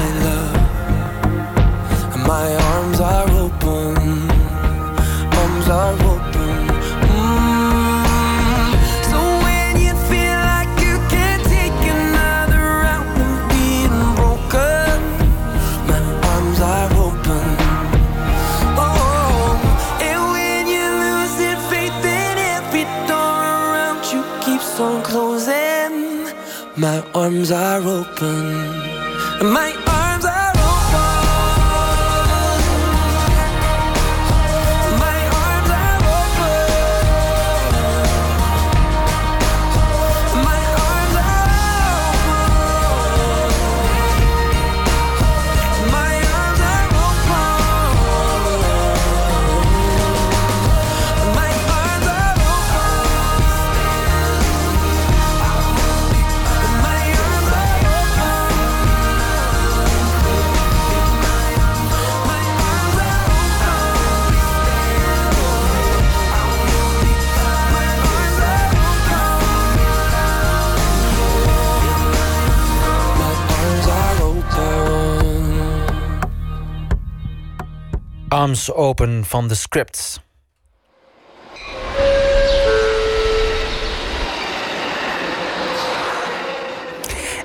[78.73, 80.21] Open van de Script.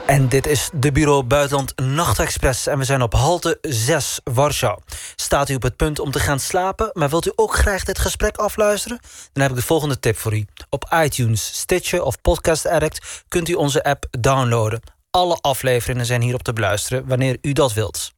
[0.05, 2.67] En dit is de Bureau Buitenland Nachtexpress.
[2.67, 4.79] En we zijn op halte 6, Warschau.
[5.15, 6.89] Staat u op het punt om te gaan slapen...
[6.93, 8.99] maar wilt u ook graag dit gesprek afluisteren?
[9.33, 10.45] Dan heb ik de volgende tip voor u.
[10.69, 13.23] Op iTunes, Stitcher of Podcast Addict...
[13.27, 14.81] kunt u onze app downloaden.
[15.11, 17.07] Alle afleveringen zijn hierop te beluisteren...
[17.07, 18.17] wanneer u dat wilt.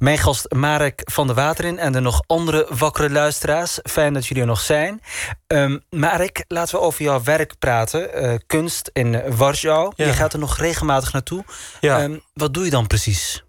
[0.00, 3.78] Mijn gast Marek van der Waterin en de nog andere wakkere luisteraars.
[3.82, 5.02] Fijn dat jullie er nog zijn.
[5.46, 8.22] Um, Marek, laten we over jouw werk praten.
[8.22, 9.92] Uh, kunst in Warschau.
[9.96, 10.06] Ja.
[10.06, 11.44] Je gaat er nog regelmatig naartoe.
[11.80, 12.02] Ja.
[12.02, 13.44] Um, wat doe je dan precies?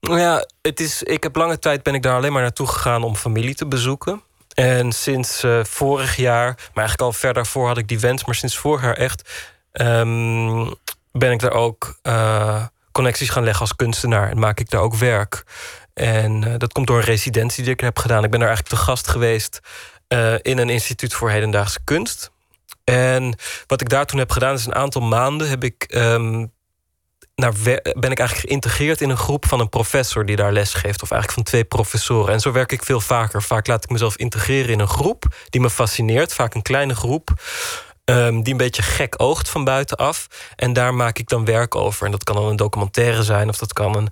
[0.00, 3.02] Nou ja, het is, ik heb lange tijd ben ik daar alleen maar naartoe gegaan
[3.02, 4.22] om familie te bezoeken.
[4.54, 8.34] En sinds uh, vorig jaar, maar eigenlijk al ver daarvoor had ik die wens, maar
[8.34, 9.30] sinds vorig jaar echt
[9.72, 10.74] um,
[11.12, 14.94] ben ik daar ook uh, connecties gaan leggen als kunstenaar en maak ik daar ook
[14.94, 15.44] werk.
[15.94, 18.24] En uh, dat komt door een residentie die ik heb gedaan.
[18.24, 19.60] Ik ben daar eigenlijk te gast geweest
[20.08, 22.30] uh, in een instituut voor hedendaagse kunst.
[22.84, 23.34] En
[23.66, 26.52] wat ik daar toen heb gedaan is een aantal maanden heb ik um,
[27.34, 27.52] naar
[27.98, 31.10] ben ik eigenlijk geïntegreerd in een groep van een professor die daar les geeft, of
[31.10, 32.32] eigenlijk van twee professoren.
[32.32, 33.42] En zo werk ik veel vaker.
[33.42, 37.30] Vaak laat ik mezelf integreren in een groep die me fascineert, vaak een kleine groep.
[38.10, 40.26] Um, die een beetje gek oogt van buitenaf.
[40.56, 42.06] En daar maak ik dan werk over.
[42.06, 44.08] En dat kan dan een documentaire zijn, of dat kan een,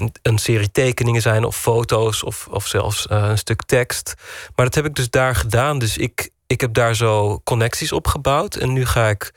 [0.00, 4.14] um, een serie tekeningen zijn, of foto's, of, of zelfs uh, een stuk tekst.
[4.54, 5.78] Maar dat heb ik dus daar gedaan.
[5.78, 8.54] Dus ik, ik heb daar zo connecties opgebouwd.
[8.54, 9.32] En nu ga ik,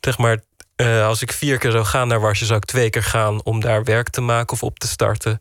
[0.00, 0.40] zeg maar,
[0.76, 3.60] uh, als ik vier keer zou gaan naar Warschau, zou ik twee keer gaan om
[3.60, 5.40] daar werk te maken of op te starten.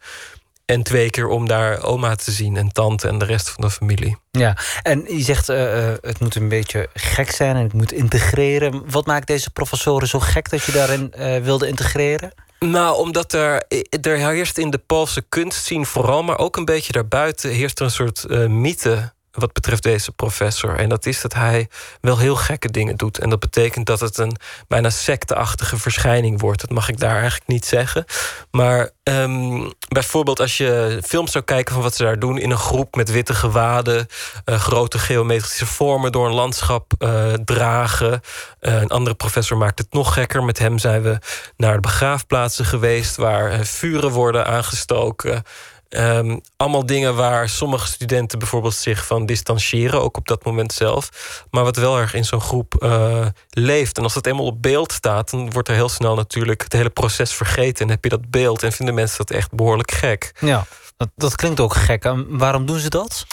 [0.69, 3.69] En twee keer om daar oma te zien en tante en de rest van de
[3.69, 4.17] familie.
[4.31, 8.83] Ja, en je zegt uh, het moet een beetje gek zijn en het moet integreren.
[8.89, 12.31] Wat maakt deze professoren zo gek dat je daarin uh, wilde integreren?
[12.59, 13.63] Nou, omdat er,
[14.01, 17.91] er heerst in de Poolse kunstzien vooral, maar ook een beetje daarbuiten heerst er een
[17.91, 20.75] soort uh, mythe wat betreft deze professor.
[20.75, 21.67] En dat is dat hij
[22.01, 23.19] wel heel gekke dingen doet.
[23.19, 26.61] En dat betekent dat het een bijna secteachtige verschijning wordt.
[26.61, 28.05] Dat mag ik daar eigenlijk niet zeggen.
[28.51, 32.37] Maar um, bijvoorbeeld als je films zou kijken van wat ze daar doen...
[32.37, 34.07] in een groep met witte gewaden...
[34.45, 38.21] Uh, grote geometrische vormen door een landschap uh, dragen.
[38.61, 40.43] Uh, een andere professor maakt het nog gekker.
[40.43, 41.17] Met hem zijn we
[41.57, 43.15] naar de begraafplaatsen geweest...
[43.15, 45.43] waar vuren worden aangestoken...
[45.89, 51.09] Um, allemaal dingen waar sommige studenten bijvoorbeeld zich van distancieren, ook op dat moment zelf.
[51.51, 53.97] Maar wat wel erg in zo'n groep uh, leeft.
[53.97, 56.89] En als dat eenmaal op beeld staat, dan wordt er heel snel natuurlijk het hele
[56.89, 57.85] proces vergeten.
[57.85, 60.31] En heb je dat beeld en vinden mensen dat echt behoorlijk gek.
[60.39, 60.65] Ja,
[60.97, 62.03] dat, dat klinkt ook gek.
[62.03, 63.25] En waarom doen ze dat?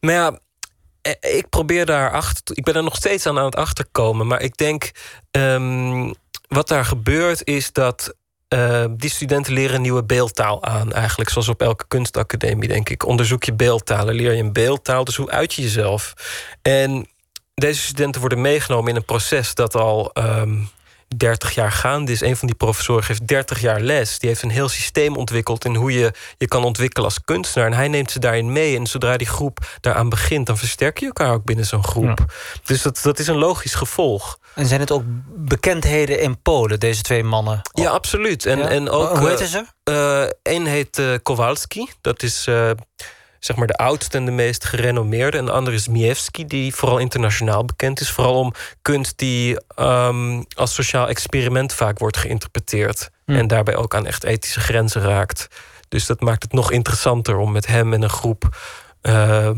[0.00, 0.38] Nou ja,
[1.20, 2.56] ik probeer daar achter.
[2.56, 4.26] Ik ben er nog steeds aan aan het achterkomen.
[4.26, 4.90] Maar ik denk.
[5.30, 6.14] Um,
[6.50, 8.14] wat daar gebeurt is dat
[8.54, 11.30] uh, die studenten leren een nieuwe beeldtaal aan, eigenlijk.
[11.30, 13.06] Zoals op elke kunstacademie, denk ik.
[13.06, 15.04] Onderzoek je beeldtalen, leer je een beeldtaal.
[15.04, 16.14] Dus hoe uit je jezelf?
[16.62, 17.08] En
[17.54, 20.70] deze studenten worden meegenomen in een proces dat al um,
[21.16, 22.20] 30 jaar gaande is.
[22.20, 24.18] Een van die professoren geeft 30 jaar les.
[24.18, 27.68] Die heeft een heel systeem ontwikkeld in hoe je je kan ontwikkelen als kunstenaar.
[27.70, 28.76] En hij neemt ze daarin mee.
[28.76, 32.18] En zodra die groep daaraan begint, dan versterk je elkaar ook binnen zo'n groep.
[32.18, 32.24] Ja.
[32.64, 34.38] Dus dat, dat is een logisch gevolg.
[34.54, 37.60] En zijn het ook bekendheden in Polen, deze twee mannen?
[37.72, 38.46] Ja, absoluut.
[38.46, 38.68] En, ja?
[38.68, 39.64] en ook, Hoe heten ze?
[40.42, 41.88] Eén uh, heet uh, Kowalski.
[42.00, 42.70] Dat is uh,
[43.40, 45.38] zeg maar de oudste en de meest gerenommeerde.
[45.38, 48.10] En de andere is Miewski, die vooral internationaal bekend is.
[48.10, 53.10] Vooral om kunst die um, als sociaal experiment vaak wordt geïnterpreteerd.
[53.24, 53.32] Hm.
[53.32, 55.48] En daarbij ook aan echt ethische grenzen raakt.
[55.88, 58.56] Dus dat maakt het nog interessanter om met hem en een groep
[59.02, 59.50] uh,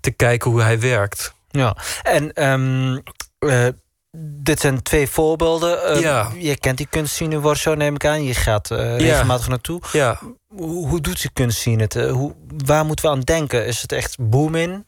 [0.00, 1.34] te kijken hoe hij werkt.
[1.50, 3.02] Ja, en um,
[3.38, 3.66] uh,
[4.16, 5.96] dit zijn twee voorbeelden.
[5.96, 6.30] Uh, ja.
[6.38, 8.24] Je kent die kunstzien in Warschau, neem ik aan.
[8.24, 9.50] Je gaat uh, regelmatig ja.
[9.50, 9.80] naartoe.
[9.92, 10.20] Ja.
[10.56, 11.94] Hoe, hoe doet die kunstzien het?
[11.94, 12.34] Uh, hoe,
[12.64, 13.66] waar moeten we aan denken?
[13.66, 14.84] Is het echt boom in?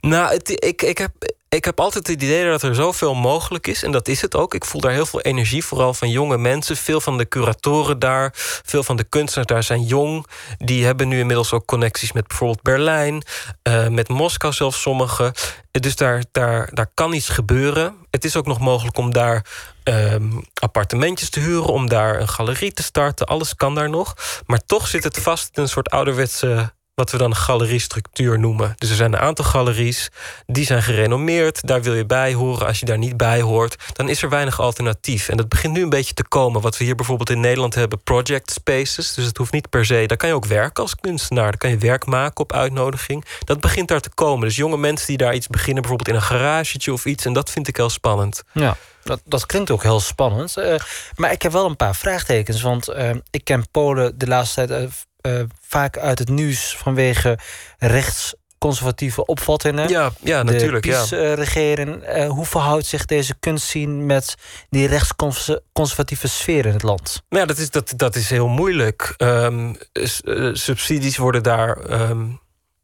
[0.00, 1.10] Nou, het, ik, ik, heb,
[1.48, 3.82] ik heb altijd het idee dat er zoveel mogelijk is.
[3.82, 4.54] En dat is het ook.
[4.54, 6.76] Ik voel daar heel veel energie, vooral van jonge mensen.
[6.76, 8.30] Veel van de curatoren daar,
[8.64, 10.26] veel van de kunstenaars daar zijn jong.
[10.58, 13.22] Die hebben nu inmiddels ook connecties met bijvoorbeeld Berlijn.
[13.68, 15.34] Uh, met Moskou zelfs sommige.
[15.70, 17.94] Dus daar, daar, daar kan iets gebeuren.
[18.10, 19.44] Het is ook nog mogelijk om daar
[19.84, 21.72] um, appartementjes te huren...
[21.72, 23.26] om daar een galerie te starten.
[23.26, 24.14] Alles kan daar nog.
[24.46, 28.72] Maar toch zit het vast in een soort ouderwetse wat we dan galeriestructuur noemen.
[28.76, 30.08] Dus er zijn een aantal galeries,
[30.46, 31.66] die zijn gerenommeerd.
[31.66, 32.66] Daar wil je bij horen.
[32.66, 35.28] Als je daar niet bij hoort, dan is er weinig alternatief.
[35.28, 36.60] En dat begint nu een beetje te komen.
[36.60, 39.14] Wat we hier bijvoorbeeld in Nederland hebben, project spaces.
[39.14, 40.04] Dus het hoeft niet per se...
[40.06, 41.44] Daar kan je ook werken als kunstenaar.
[41.44, 43.24] Daar kan je werk maken op uitnodiging.
[43.44, 44.46] Dat begint daar te komen.
[44.46, 45.82] Dus jonge mensen die daar iets beginnen...
[45.82, 47.24] bijvoorbeeld in een garagetje of iets.
[47.24, 48.42] En dat vind ik heel spannend.
[48.52, 48.76] Ja.
[49.04, 50.58] Dat, dat klinkt ook heel spannend.
[50.58, 50.74] Uh,
[51.16, 52.62] maar ik heb wel een paar vraagtekens.
[52.62, 55.06] Want uh, ik ken Polen de laatste tijd...
[55.22, 57.38] Uh, vaak uit het nieuws vanwege
[57.78, 59.88] rechtsconservatieve opvattingen.
[59.88, 60.84] Ja, ja natuurlijk.
[60.84, 61.00] De ja.
[61.00, 62.02] PiS-regering.
[62.02, 64.34] Eh, hoe verhoudt zich deze kunstscene met
[64.70, 67.22] die rechtsconservatieve sfeer in het land?
[67.28, 69.14] Nou ja, dat is, dat, dat is heel moeilijk.
[69.16, 72.26] Ehm, eh, subsidies worden daar ehm,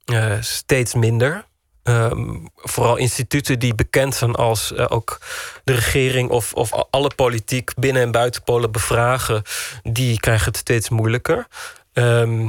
[0.05, 1.47] eh, steeds minder.
[1.89, 5.19] Ehm, vooral instituten die bekend zijn als eh, ook
[5.65, 9.43] de regering of, of alle politiek binnen en buiten Polen bevragen,
[9.83, 11.47] die krijgen het steeds moeilijker.
[11.99, 12.49] Ehm,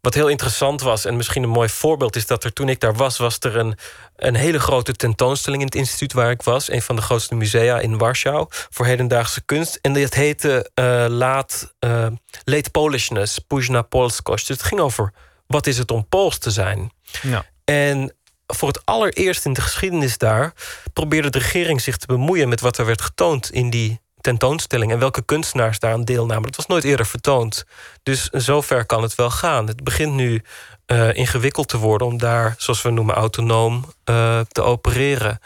[0.00, 2.94] wat heel interessant was, en misschien een mooi voorbeeld, is dat er toen ik daar
[2.94, 3.78] was, was er een,
[4.16, 6.70] een hele grote tentoonstelling in het instituut waar ik was.
[6.70, 9.78] Een van de grootste musea in Warschau voor hedendaagse kunst.
[9.82, 12.06] En dat heette eh, laat, eh,
[12.44, 14.46] Late Polishness, Późna Polskość.
[14.46, 15.12] Dus het ging over
[15.46, 16.92] wat is het om Pools te zijn.
[17.22, 17.44] Ja.
[17.64, 20.52] En voor het allereerst in de geschiedenis daar
[20.92, 24.98] probeerde de regering zich te bemoeien met wat er werd getoond in die tentoonstelling en
[24.98, 26.42] welke kunstenaars daaraan deelnamen.
[26.42, 27.64] Dat was nooit eerder vertoond.
[28.02, 29.66] Dus zover kan het wel gaan.
[29.66, 30.42] Het begint nu
[30.86, 35.38] eh, ingewikkeld te worden om daar, zoals we noemen, autonoom eh, te opereren.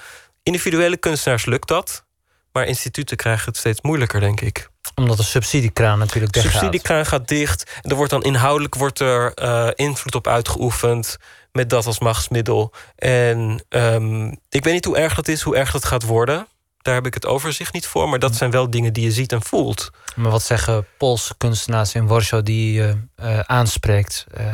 [0.43, 2.05] Individuele kunstenaars lukt dat,
[2.53, 4.69] maar instituten krijgen het steeds moeilijker, denk ik.
[4.95, 6.63] Omdat de subsidiekraan natuurlijk De dichtgaat.
[6.63, 7.71] subsidiekraan gaat dicht.
[7.83, 11.17] Er wordt dan inhoudelijk wordt er, eh, invloed op uitgeoefend.
[11.53, 12.73] Met dat als machtsmiddel.
[12.97, 16.47] En ehm, ik weet niet hoe erg dat is, hoe erg dat gaat worden.
[16.87, 18.09] Daar heb ik het overzicht niet voor.
[18.09, 19.91] Maar dat zijn wel dingen die je ziet en voelt.
[20.17, 24.27] Maar wat zeggen Poolse kunstenaars in Warschau die je eh, aanspreekt?
[24.31, 24.45] Eh,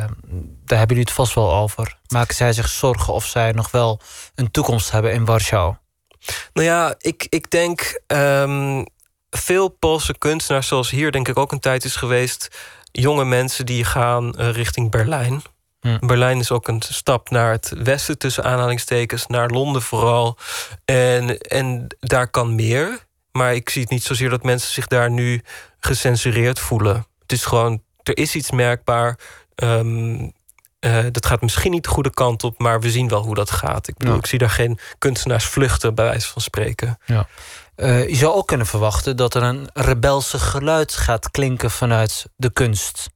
[0.65, 1.97] daar hebben jullie het vast wel over.
[2.07, 3.99] Maken zij zich zorgen of zij nog wel
[4.35, 5.75] een toekomst hebben in Warschau?
[6.53, 8.83] Nou ja, ik, ik denk ehm,
[9.29, 12.47] veel Poolse kunstenaars, zoals hier denk ik ook een tijd is geweest,
[12.91, 15.41] jonge mensen die gaan eh, richting Berlijn.
[15.83, 16.07] Hm.
[16.07, 20.37] Berlijn is ook een stap naar het westen, tussen aanhalingstekens, naar Londen vooral.
[20.85, 23.05] En, en daar kan meer.
[23.31, 25.41] Maar ik zie het niet zozeer dat mensen zich daar nu
[25.79, 27.05] gecensureerd voelen.
[27.21, 29.19] Het is gewoon, er is iets merkbaar.
[29.55, 30.29] Ehm,
[30.79, 33.51] eh, dat gaat misschien niet de goede kant op, maar we zien wel hoe dat
[33.51, 33.87] gaat.
[33.87, 34.19] Ik bedoel, Ja.
[34.19, 36.97] ik zie daar geen kunstenaars vluchten, bij wijze van spreken.
[37.75, 42.51] Eh, je zou ook kunnen verwachten dat er een rebelse geluid gaat klinken vanuit de
[42.53, 43.09] kunst.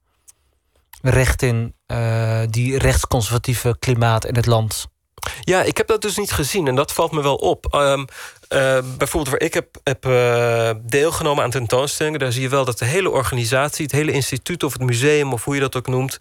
[1.02, 4.86] Richting eh, die rechtsconservatieve klimaat in het land.
[5.40, 7.66] Ja, ik heb dat dus niet gezien en dat valt me wel op.
[7.70, 8.04] Ehm,
[8.48, 12.18] eh, bijvoorbeeld waar ik heb, heb eh, deelgenomen aan tentoonstellingen...
[12.18, 14.62] daar zie je wel dat de hele organisatie, het hele instituut...
[14.62, 16.18] of het museum, of hoe je dat ook noemt...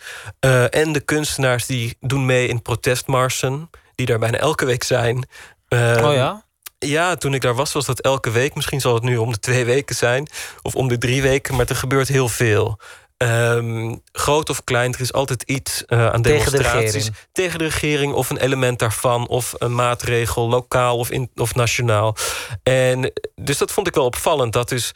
[0.69, 3.69] en de kunstenaars die doen mee in protestmarsen...
[3.95, 5.27] die daar bijna elke week zijn.
[5.67, 6.45] Ehm, oh ja?
[6.79, 8.55] Ja, toen ik daar was, was dat elke week.
[8.55, 10.27] Misschien zal het nu om de twee weken zijn.
[10.61, 11.55] Of om de drie weken.
[11.55, 12.79] Maar er gebeurt heel veel.
[13.17, 17.09] Ehm, groot of klein, er is altijd iets eh, aan Tegen de demonstraties.
[17.31, 19.27] Tegen de regering of een element daarvan.
[19.27, 22.15] Of een maatregel, lokaal of, in, of nationaal.
[22.63, 24.53] En dus dat vond ik wel opvallend.
[24.53, 24.91] Dat dus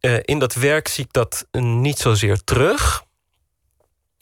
[0.00, 3.04] eh, in dat werk zie ik dat niet zozeer terug.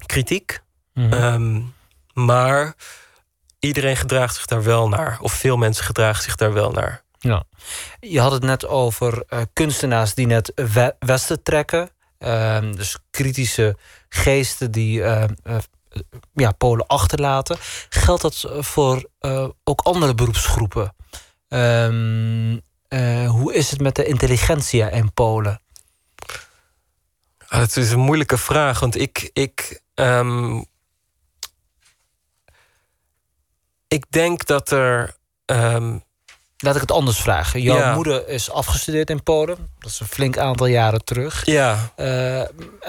[0.07, 0.61] Kritiek.
[0.95, 1.13] Mhm.
[1.13, 1.61] Ehm,
[2.13, 2.75] maar
[3.59, 5.19] iedereen gedraagt zich daar wel naar.
[5.21, 7.03] Of veel mensen gedragen zich daar wel naar.
[7.19, 7.45] Ja.
[8.01, 11.91] Je had het net over eh, kunstenaars die net we- westen trekken.
[12.19, 13.77] Ehm, dus kritische
[14.09, 15.57] geesten die eh, eh,
[16.35, 17.57] ja, Polen achterlaten.
[17.89, 20.95] Geldt dat voor eh, ook andere beroepsgroepen?
[21.49, 25.61] Ehm, eh, hoe is het met de intelligentsia in Polen?
[27.49, 29.31] Ah, Het is een moeilijke vraag, want ik.
[29.33, 30.63] ik ehm,
[33.89, 35.17] ik denk dat er.
[35.45, 35.99] ehm,
[36.65, 37.61] Laat ik het anders vragen.
[37.63, 37.95] Jouw Ja.
[37.95, 39.57] moeder is afgestudeerd in Polen.
[39.79, 41.47] Dat is een flink aantal jaren terug.
[41.47, 42.41] ja, Eh,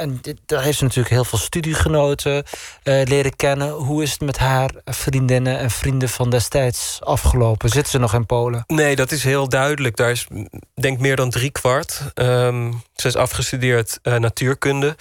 [0.02, 2.44] en dit, daar heeft ze natuurlijk heel veel studiegenoten
[2.84, 3.70] eh, leren kennen.
[3.72, 7.70] Hoe is het met haar vriendinnen en vrienden van destijds afgelopen?
[7.70, 8.64] Zitten ze nog in Polen?
[8.68, 9.96] nee, dat is heel duidelijk.
[9.96, 10.28] Daar is,
[10.74, 12.02] denk meer dan drie kwart.
[12.14, 14.96] Ehm, ze is afgestudeerd eh, natuurkunde.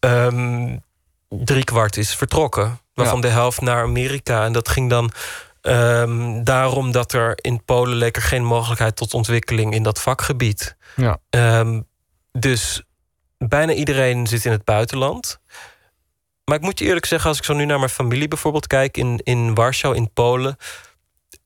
[0.00, 0.76] Ehm
[1.28, 4.44] drie kwart is vertrokken, waarvan de helft naar Amerika.
[4.44, 5.10] En dat ging dan
[5.60, 10.76] ehm, daarom dat er in Polen leek er geen mogelijkheid tot ontwikkeling in dat vakgebied.
[10.96, 11.18] Ja.
[11.30, 11.80] Ehm,
[12.32, 12.82] dus
[13.38, 15.40] bijna iedereen zit in het buitenland.
[16.44, 18.96] Maar ik moet je eerlijk zeggen, als ik zo nu naar mijn familie bijvoorbeeld kijk
[18.96, 20.56] in, in Warschau, in Polen,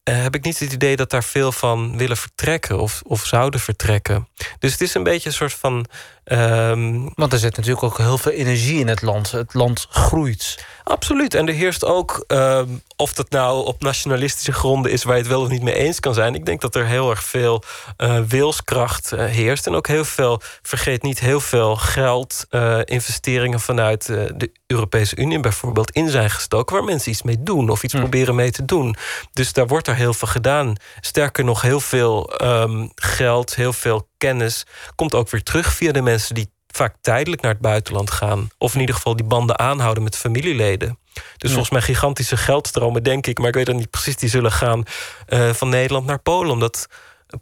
[0.03, 3.61] eh, heb ik niet het idee dat daar veel van willen vertrekken of, of zouden
[3.61, 4.29] vertrekken.
[4.59, 5.87] Dus het is een beetje een soort van.
[6.25, 9.31] Ehm, Want er zit natuurlijk ook heel veel energie in het land.
[9.31, 10.65] Het land groeit.
[10.85, 11.35] Absoluut.
[11.35, 15.31] En er heerst ook, ehm, of dat nou op nationalistische gronden is waar je het
[15.31, 16.35] wel of niet mee eens kan zijn.
[16.35, 17.63] Ik denk dat er heel erg veel
[17.97, 19.67] eh, wilskracht eh, heerst.
[19.67, 25.41] En ook heel veel, vergeet niet, heel veel geld, eh, investeringen vanuit de Europese Unie
[25.41, 26.77] bijvoorbeeld in zijn gestoken.
[26.77, 27.99] Waar mensen iets mee doen of iets Hm.
[28.01, 28.97] proberen mee te doen.
[29.33, 30.75] Dus daar wordt er heel veel gedaan.
[31.01, 36.03] Sterker nog, heel veel ehm, geld, heel veel kennis komt ook weer terug via de
[36.03, 38.49] mensen die vaak tijdelijk naar het buitenland gaan.
[38.59, 40.99] Of in ieder geval die banden aanhouden met familieleden.
[41.37, 43.39] Dus volgens mij gigantische geldstromen, denk ik.
[43.39, 44.17] Maar ik weet dat niet precies.
[44.17, 44.85] Die zullen gaan
[45.27, 46.51] eh, van Nederland naar Polen.
[46.51, 46.87] Omdat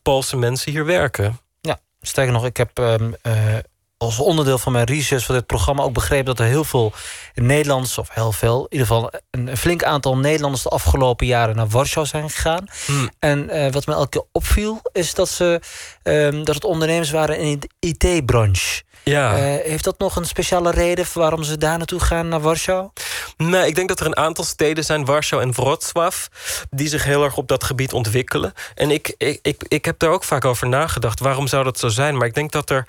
[0.02, 1.38] Poolse mensen hier werken.
[1.60, 3.34] Ja, sterker nog, ik heb ehm, eh,
[4.02, 6.92] als onderdeel van mijn research voor dit programma ook begrepen dat er heel veel
[7.34, 11.68] Nederlanders, of heel veel, in ieder geval een, flink aantal Nederlanders de afgelopen jaren naar
[11.68, 12.66] Warschau zijn gegaan.
[12.86, 13.10] Hmm.
[13.18, 15.60] En eh, wat me elke keer opviel, is dat, ze,
[16.02, 18.82] ehm, dat het ondernemers waren in de IT-branche.
[19.04, 19.36] Ja.
[19.36, 22.90] Eh, heeft dat nog een speciale reden waarom ze daar naartoe gaan, naar Warschau?
[23.36, 26.14] Nee, ik denk dat er een aantal steden zijn, Warschau en Wrocław,
[26.70, 28.52] die zich heel erg op dat gebied ontwikkelen.
[28.74, 31.20] En ik, ik, ik, ik heb daar ook vaak over nagedacht.
[31.20, 32.16] Waarom zou dat zo zijn?
[32.16, 32.86] Maar ik denk dat er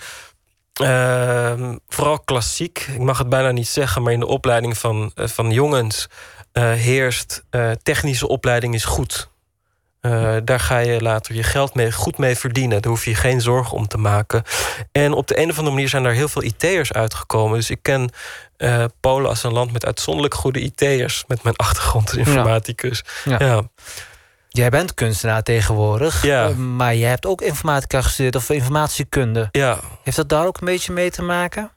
[1.88, 5.52] vooral klassiek, ik mag het bijna niet zeggen, maar in de opleiding van, eh, van
[5.52, 6.08] jongens
[6.52, 9.32] eh, heerst eh, technische opleiding is goed.
[10.44, 12.82] Daar ga je later je geld mee, goed mee verdienen.
[12.82, 14.44] Daar hoef je je geen zorgen om te maken.
[14.92, 17.58] En op de een of andere manier zijn er heel veel IT'ers uitgekomen.
[17.58, 18.10] Dus ik ken
[18.58, 21.24] eh, Polen als een land met uitzonderlijk goede IT'ers.
[21.28, 23.04] Met mijn achtergrond als informaticus.
[23.24, 23.38] Ja.
[23.40, 23.64] Ja.
[24.56, 26.48] Jij bent kunstenaar tegenwoordig, Ja.
[26.50, 29.48] eh, maar jij hebt ook informatica gestudeerd of informatiekunde.
[29.52, 29.80] ja.
[30.04, 31.72] Heeft dat daar ook een beetje mee te maken?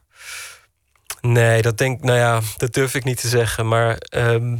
[1.21, 3.67] Nee, dat denk nou ja, dat durf ik niet te zeggen.
[3.67, 4.55] Maar ehm,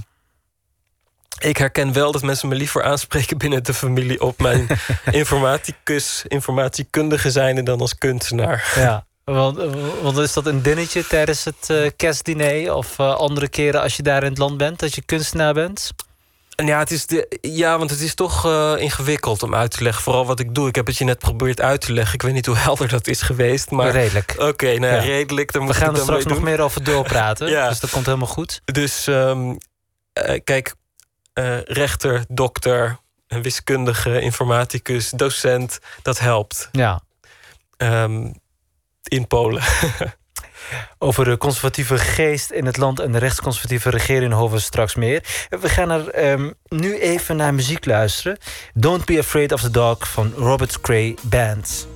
[1.40, 4.68] ik herken wel dat mensen me liever aanspreken binnen de familie op mijn
[5.12, 8.72] informaticus, informatiekundige zijnde dan als kunstenaar.
[8.76, 9.06] Ja.
[9.24, 9.58] Want,
[10.02, 14.04] want is dat een dinnetje tijdens het eh, kerstdiner of eh, andere keren als je
[14.04, 15.92] daar in het land bent, dat je kunstenaar bent?
[16.58, 19.84] En ja, het is de, ja, want het is toch eh, ingewikkeld om uit te
[19.84, 20.04] leggen.
[20.04, 20.68] Vooral wat ik doe.
[20.68, 22.14] Ik heb het je net geprobeerd uit te leggen.
[22.14, 23.72] Ik weet niet hoe helder dat is geweest.
[23.72, 24.36] Maar Redelijk.
[24.50, 25.52] Oké, nou ja, redelijk.
[25.52, 27.70] Daar We gaan er dan straks nog meer over doorpraten, Ja.
[27.70, 28.62] dus dat komt helemaal goed.
[28.66, 29.56] Dus ehm,
[30.14, 30.76] eh, kijk,
[31.34, 36.70] eh, rechter, dokter, een wiskundige, informaticus, docent, dat helpt.
[36.72, 37.02] Ja.
[37.78, 38.32] Ehm,
[39.04, 39.64] in Polen.
[40.98, 45.24] Over de conservatieve geest in het land en de rechtsconservatieve regering horen we straks meer.
[45.50, 48.38] We gaan er ehm, nu even naar muziek luisteren.
[48.74, 51.88] Don't Be Afraid of the Dog van Robert Cray Band.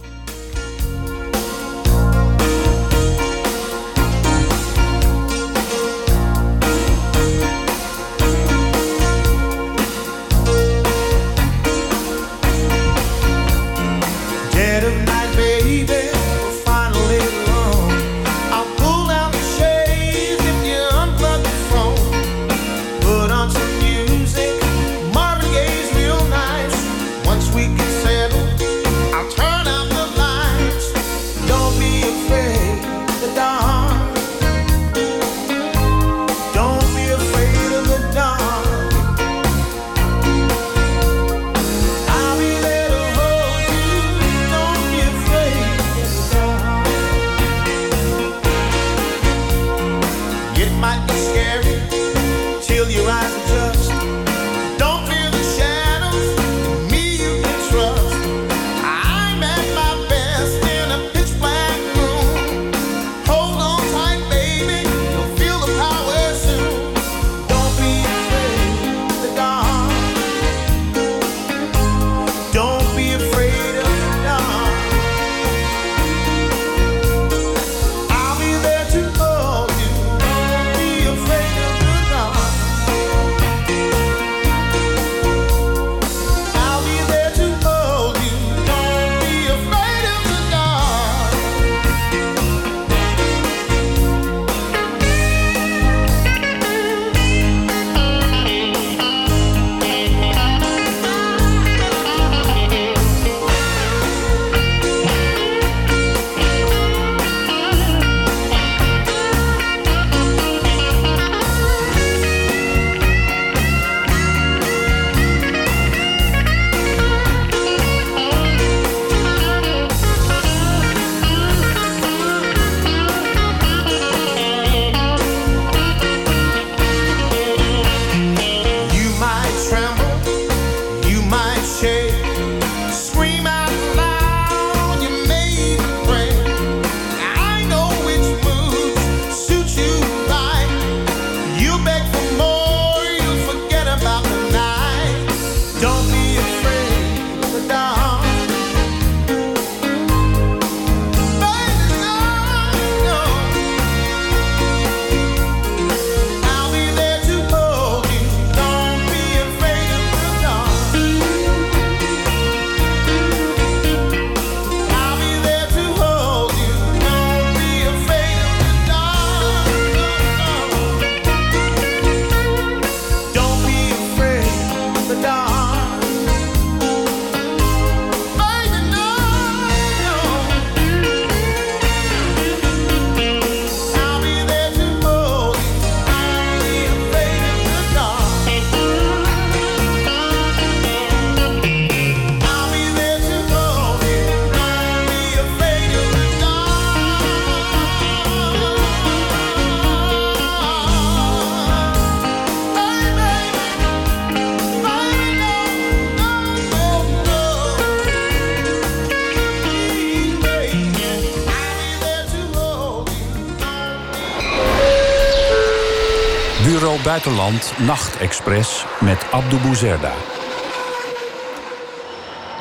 [217.52, 220.14] Buitenland Nachtexpress met Abdou Bouzerda.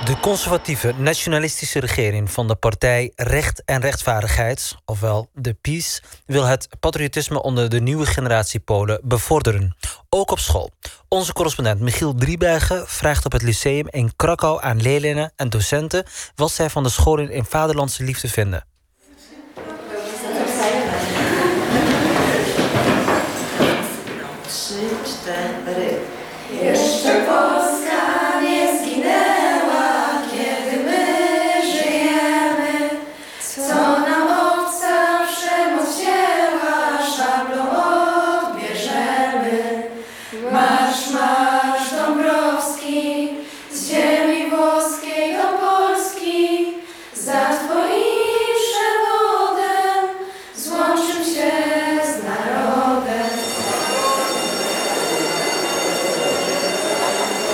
[0.05, 6.68] De conservatieve nationalistische regering van de partij Recht en Rechtvaardigheid, ofwel de PiS, wil het
[6.80, 9.76] patriotisme onder de nieuwe generatie Polen bevorderen.
[10.09, 10.70] Ook op school.
[11.09, 16.53] Onze correspondent Michiel Driebergen vraagt op het lyceum in Krakau aan leerlingen en docenten wat
[16.53, 18.64] zij van de scholing in vaderlandse liefde vinden.
[25.31, 25.69] Yeah.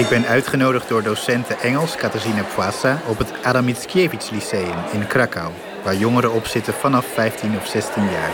[0.07, 5.51] Ik ben uitgenodigd door docenten Engels Katarzyna Pwasa op het Adam Mickiewicz Lyceum in Krakau,
[5.83, 8.31] waar jongeren op zitten vanaf 15 of 16 jaar.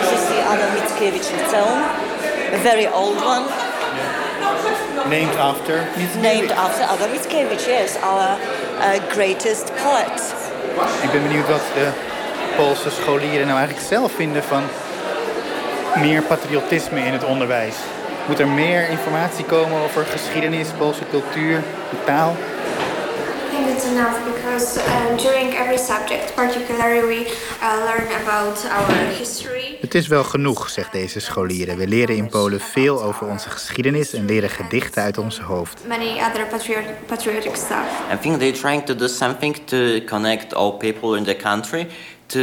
[0.00, 1.80] This is the Adam Mickiewicz Lyceum,
[2.54, 3.44] a very old one,
[5.08, 5.86] Named after
[6.22, 8.38] named after Adam Mickiewicz, yes, our
[8.78, 10.34] uh, greatest poet.
[11.02, 11.88] Ik ben benieuwd wat de
[12.56, 14.62] Poolse scholieren nou eigenlijk zelf vinden van
[16.00, 17.76] meer patriotisme in het onderwijs.
[18.28, 22.30] Moet er meer informatie komen over geschiedenis, Poolse cultuur, de taal?
[22.32, 27.20] I think it's enough because um, during every subject, particularly we
[27.62, 29.76] uh, learn about our history.
[29.80, 31.76] Het is wel genoeg, zegt deze scholieren.
[31.76, 35.80] We leren in Polen veel over onze geschiedenis en leren gedichten uit ons hoofd.
[35.86, 37.86] Many other patriot- patriotic stuff.
[38.12, 41.86] I think they're trying to do something to connect all people in the country
[42.26, 42.40] to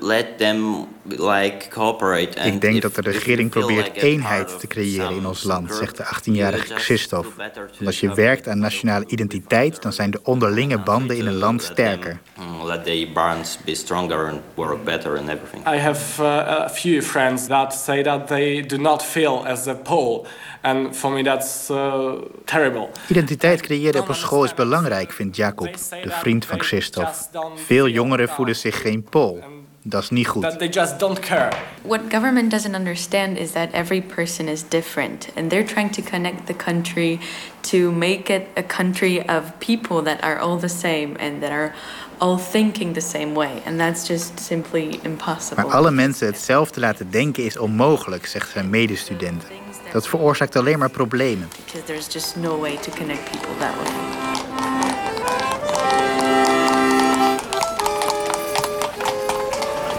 [0.00, 2.40] let them like cooperate.
[2.40, 6.74] Ik denk dat de regering probeert eenheid te creëren in ons land, zegt de 18-jarige
[6.74, 7.26] Christoph.
[7.36, 11.62] Want als je werkt aan nationale identiteit, dan zijn de onderlinge banden in een land
[11.62, 12.20] sterker.
[12.38, 15.66] Mm, let the bonds be stronger and work better and everything.
[15.66, 19.74] I have uh, a few friends that say that they do not feel as a
[19.74, 20.26] Pole,
[20.60, 22.12] and for me that's uh,
[22.44, 22.88] terrible.
[23.08, 27.28] Identiteit creëren op een school is belangrijk, vindt Jacob, de vriend van Christoph.
[27.54, 29.57] Veel jongeren voelen zich geen Pool.
[29.82, 30.42] Dat is niet goed.
[30.42, 31.52] That they just don't care.
[31.82, 36.46] What government doesn't understand is that every person is different, and they're trying to connect
[36.46, 37.18] the country
[37.60, 41.72] to make it a country of people that are all the same and that are
[42.18, 45.64] all thinking the same way, and that's just simply impossible.
[45.64, 49.48] Maar alle mensen hetzelfde laten denken is onmogelijk, zegt zijn medestudenten.
[49.92, 51.48] Dat veroorzaakt alleen maar problemen.
[51.64, 54.47] Because there's just no way to connect people that way.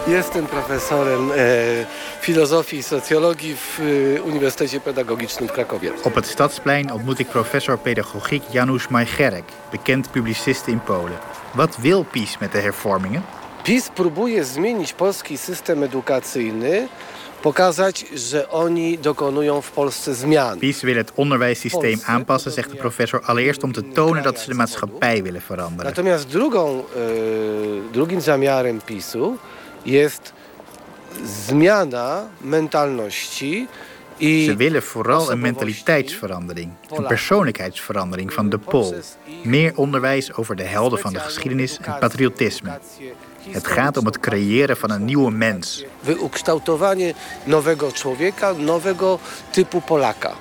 [0.10, 1.86] Jestem profesorem e,
[2.22, 5.92] filozofii i socjologii w e, Uniwersytecie Pedagogicznym w Krakowie.
[6.04, 11.18] Op het Stadsplein ontmoet ik professor pedagogiek Janusz Majcherek, bekend publiciste in Polen.
[11.56, 13.22] Wat wil PiS met de hervormingen?
[13.64, 16.88] PiS próbuje zmienić polski system edukacyjny,
[17.42, 20.60] pokazać, że oni dokonują w Polsce zmian.
[20.60, 24.56] PiS wil het onderwijssysteem aanpassen, zegt de professor, allereerst om te tonen dat ze de
[24.56, 25.86] maatschappij willen veranderen.
[25.86, 27.00] Natomiast drugą, e,
[27.92, 29.38] drugim zamiarem PiSu
[29.84, 30.34] jest
[31.24, 33.68] zmiana mentalności
[34.20, 38.96] Ze willen vooral een mentaliteitsverandering, een persoonlijkheidsverandering van de Pool.
[39.44, 42.80] Meer onderwijs over de helden van de geschiedenis en patriotisme.
[43.50, 45.86] Het gaat om het creëren van een nieuwe mens.
[46.22, 47.14] ukształtowanie
[47.44, 49.20] nowego człowieka, nowego
[49.52, 50.32] typu Polaka.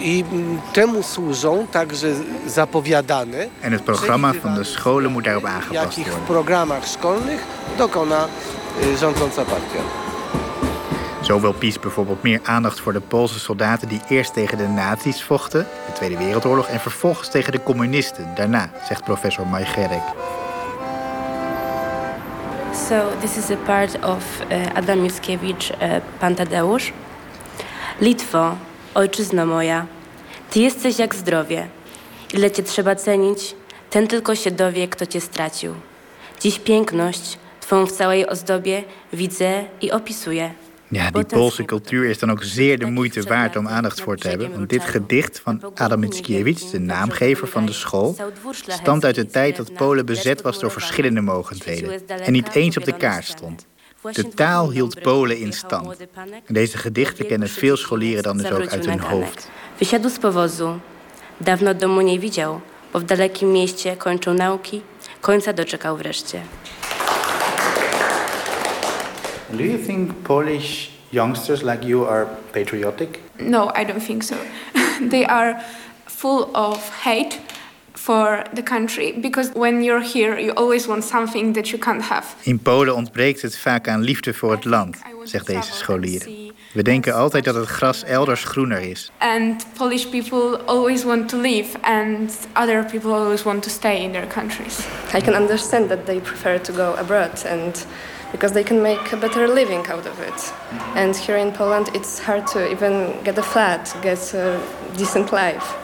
[0.00, 0.24] I
[0.72, 2.14] temu służą także
[2.46, 6.26] zapowiadane, En het programma van de scholen moet daarop aangepast jakich w worden.
[6.26, 7.40] programach szkolnych
[7.76, 8.28] dokona
[8.98, 9.82] rządząca partia.
[11.22, 15.22] Zo wil PiS bijvoorbeeld meer aandacht voor de Poolse soldaten die eerst tegen de nazi's
[15.22, 20.02] vochten, de Tweede Wereldoorlog, en vervolgens tegen de communisten daarna, zegt professor Majgerek.
[22.88, 25.76] So this is a part of uh, Adam Mickiewicz, uh,
[26.18, 26.92] Pan Tadeusz.
[28.00, 28.56] Litwo,
[28.94, 29.86] ojczyzno moja,
[30.50, 31.68] ty jesteś jak zdrowie.
[32.32, 33.54] Ile cię trzeba cenić,
[33.90, 35.74] ten tylko się dowie, kto cię stracił.
[36.40, 40.50] Dziś piękność, twą w całej ozdobie, widzę i opisuję.
[40.90, 44.28] Ja, die Poolse cultuur is dan ook zeer de moeite waard om aandacht voor te
[44.28, 44.50] hebben.
[44.50, 48.16] Want dit gedicht van Adam Mickiewicz, de naamgever van de school,
[48.52, 52.84] stamt uit de tijd dat Polen bezet was door verschillende mogendheden en niet eens op
[52.84, 53.66] de kaart stond.
[54.12, 55.96] De taal hield Polen in stand.
[56.46, 59.50] En deze gedichten kennen veel scholieren dan dus ook uit hun hoofd.
[59.78, 60.78] Wysiadł z powozu.
[61.40, 62.60] Dawno domu nie widział,
[62.92, 64.82] bo w dalekim mieście kończył nauki.
[65.20, 66.40] Końca doczekał wreszcie.
[69.56, 73.20] Do you think Polish youngsters like you are patriotic?
[73.38, 74.36] No, I don't think so.
[75.00, 75.60] they are
[76.06, 77.40] full of hate
[77.94, 82.26] for the country because when you're here, you always want something that you can't have.
[82.42, 86.28] In Polen ontbreekt het vaak aan liefde voor het land, zegt deze scholier.
[86.72, 89.10] We denken altijd dat het gras elders groener is.
[89.18, 94.12] And Polish people always want to leave, and other people always want to stay in
[94.12, 94.78] their countries.
[95.14, 97.86] I can understand that they prefer to go abroad and
[98.30, 100.52] because they can make a better living out of it.
[100.94, 104.56] And here in Poland it's hard to even get a flat, get a
[104.96, 105.76] decent life.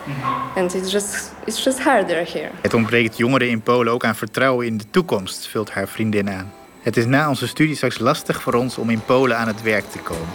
[0.56, 2.50] And it's just it's just harder here.
[2.60, 6.52] Het ontbreekt jongeren in Polen ook aan vertrouwen in de toekomst, vult haar vriendin aan.
[6.82, 9.84] Het is na onze studie straks lastig voor ons om in Polen aan het werk
[9.90, 10.28] te komen.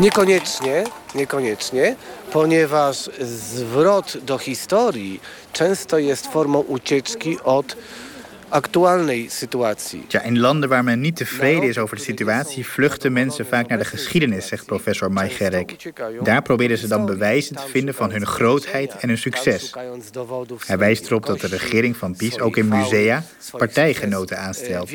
[0.00, 1.96] Niekoniecznie, niekoniecznie,
[2.32, 5.20] ponieważ zwrot do historii
[5.52, 7.76] często jest formą ucieczki od
[8.50, 9.28] aktualnej.
[10.08, 13.78] Ja, in landen waar men niet tevreden is over de situatie, vluchten mensen vaak naar
[13.78, 15.92] de geschiedenis, zegt professor Majgerek.
[16.22, 19.74] Daar proberen ze dan bewijzen te vinden van hun grootheid en hun succes.
[20.66, 23.22] Hij wijst erop dat de regering van PiS ook in musea
[23.56, 24.90] partijgenoten aanstelt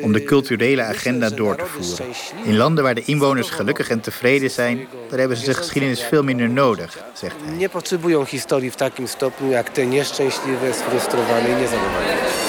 [0.00, 2.06] om de culturele agenda door te voeren.
[2.44, 6.22] In landen waar de inwoners gelukkig en tevreden zijn, daar hebben ze de geschiedenis veel
[6.22, 7.56] minder nodig, zegt hij.
[7.56, 12.47] Nie potrzebują historii w takim stopniu jak te nieszczęśliwe, sfrustrowane i niezadowolone.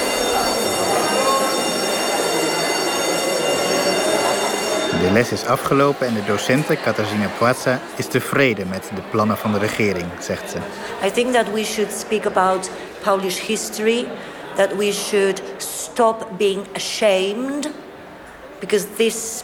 [5.02, 9.52] De les is afgelopen en de docente Katarzyna Płaca is tevreden met de plannen van
[9.52, 10.58] de regering, zegt ze.
[11.08, 12.70] I think that we should speak about
[13.04, 14.06] Polish history,
[14.56, 17.70] that we should stop being ashamed,
[18.60, 19.44] because this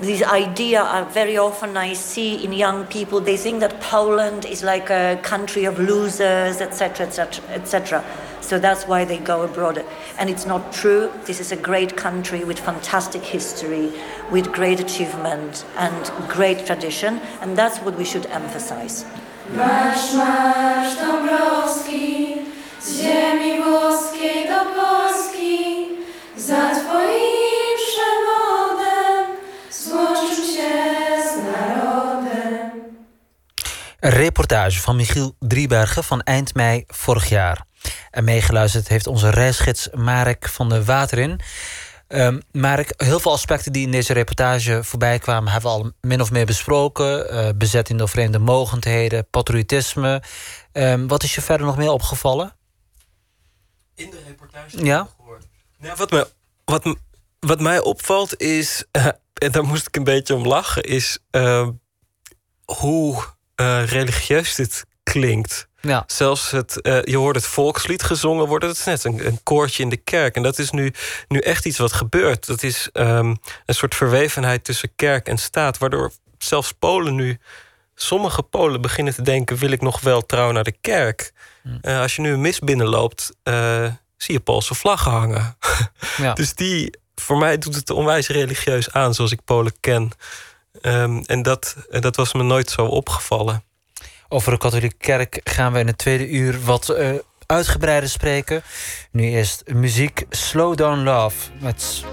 [0.00, 4.60] this idea uh, very often I see in young people they think that Poland is
[4.60, 8.02] like a country of losers, etc., etc., etc.
[8.40, 9.84] So that's why they go abroad,
[10.18, 11.10] and it's not true.
[11.26, 13.92] This is a great country with fantastic history,
[14.30, 19.04] with great achievement and great tradition, and that's what we should emphasize.
[19.56, 22.36] Marsz, marsz Dąbrowski,
[22.80, 25.88] z ziemi włoskiej do Polski,
[26.36, 29.36] za twoim przewodem
[29.70, 30.70] złączył się
[31.22, 32.70] z narodem.
[34.02, 37.67] Reportage van Michiel Driebergen van eind mei vorig jaar.
[38.10, 41.40] En meegeluisterd heeft onze reisgids Marek van de Waterin.
[42.08, 45.52] Um, Marek, heel veel aspecten die in deze reportage voorbij kwamen...
[45.52, 47.34] hebben we al min of meer besproken.
[47.34, 50.22] Uh, bezetting door vreemde mogendheden, patriotisme.
[50.72, 52.56] Um, wat is je verder nog meer opgevallen?
[53.94, 54.84] In de reportage?
[54.84, 55.08] Ja?
[55.78, 56.28] Nou, wat, me,
[56.64, 56.96] wat,
[57.40, 58.84] wat mij opvalt is...
[58.90, 60.82] eh, en daar moest ik een beetje om lachen...
[60.82, 61.68] is eh,
[62.64, 63.24] hoe
[63.54, 65.67] eh, religieus dit klinkt.
[65.80, 66.04] Ja.
[66.06, 68.68] Zelfs het, eh, je hoort het volkslied gezongen worden.
[68.68, 70.36] Dat is net een, een koortje in de kerk.
[70.36, 70.92] En dat is nu,
[71.28, 72.46] nu echt iets wat gebeurt.
[72.46, 73.34] Dat is ehm,
[73.66, 75.78] een soort verwevenheid tussen kerk en staat.
[75.78, 77.38] Waardoor zelfs Polen nu...
[77.94, 79.56] Sommige Polen beginnen te denken...
[79.56, 81.32] wil ik nog wel trouw naar de kerk?
[81.80, 83.32] Eh, als je nu een mis binnenloopt...
[83.42, 85.56] eh, zie je Poolse vlaggen hangen.
[86.16, 86.32] Ja.
[86.32, 89.14] dus die, voor mij doet het onwijs religieus aan...
[89.14, 90.10] zoals ik Polen ken.
[90.80, 93.62] Ehm, en dat, en dat was me nooit zo opgevallen.
[94.30, 97.10] Over de katholieke kerk gaan we in het tweede uur wat uh,
[97.46, 98.62] uitgebreider spreken.
[99.10, 102.04] Nu eerst muziek Slow Down Love met...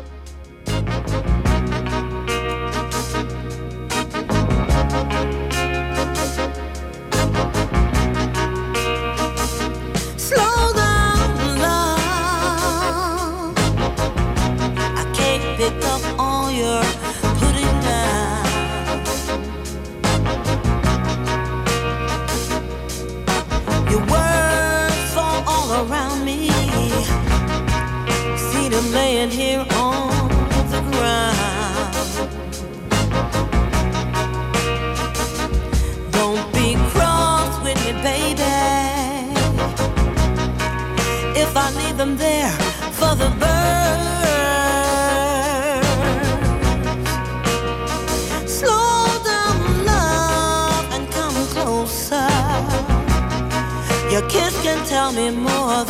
[41.76, 42.52] leave them there
[43.00, 43.56] for the birds.
[48.58, 52.30] Slow down, love, and come closer.
[54.12, 55.86] Your kiss can tell me more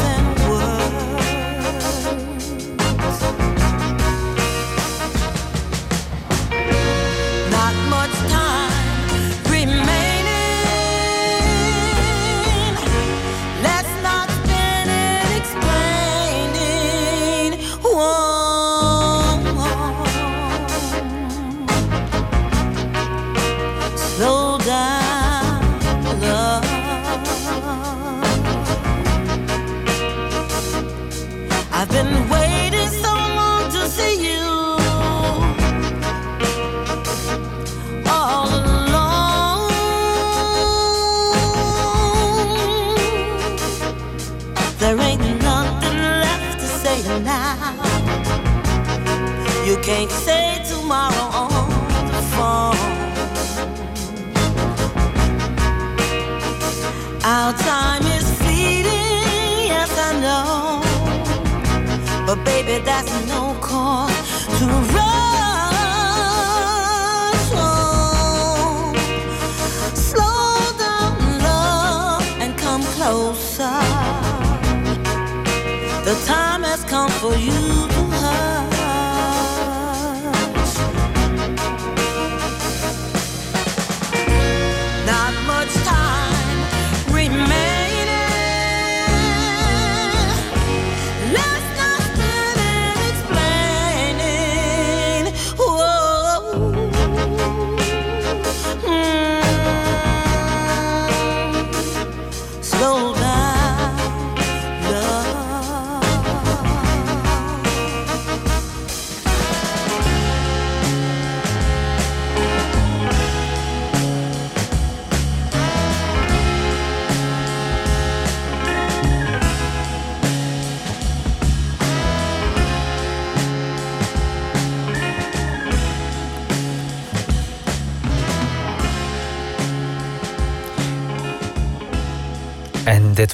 [62.65, 63.44] baby, that's não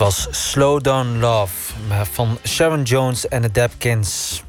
[0.01, 1.73] was Slow Down Love
[2.11, 4.43] van Sharon Jones en de Dapkins.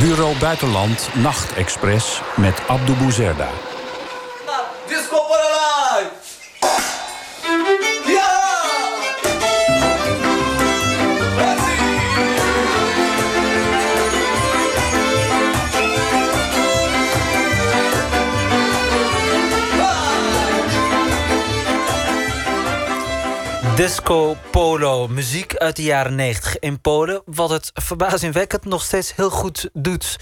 [0.00, 3.48] Bureau Buitenland Nachtexpress met Abdou Bouzerda.
[23.78, 27.22] Disco Polo, muziek uit de jaren 90 in Polen.
[27.24, 30.16] Wat het verbazingwekkend nog steeds heel goed doet.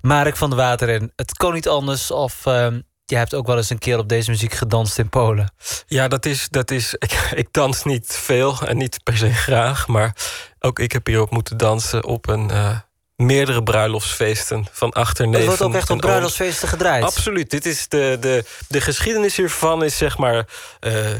[0.00, 2.10] Marek van de Wateren, het kon niet anders.
[2.10, 5.52] Of ehm, jij hebt ook wel eens een keer op deze muziek gedanst in Polen.
[5.86, 6.48] Ja, dat is.
[6.50, 9.88] Dat is ik, ik dans niet veel en niet per se graag.
[9.88, 10.16] Maar
[10.58, 12.50] ook ik heb hierop moeten dansen op een.
[12.50, 12.78] eh,
[13.16, 15.38] meerdere bruiloftsfeesten van achterneven.
[15.38, 17.04] Het wordt ook echt op bruiloftsfeesten gedraaid.
[17.04, 17.50] Absoluut.
[17.50, 20.46] Dit is de, de, de geschiedenis hiervan is zeg maar.
[20.80, 21.10] eh,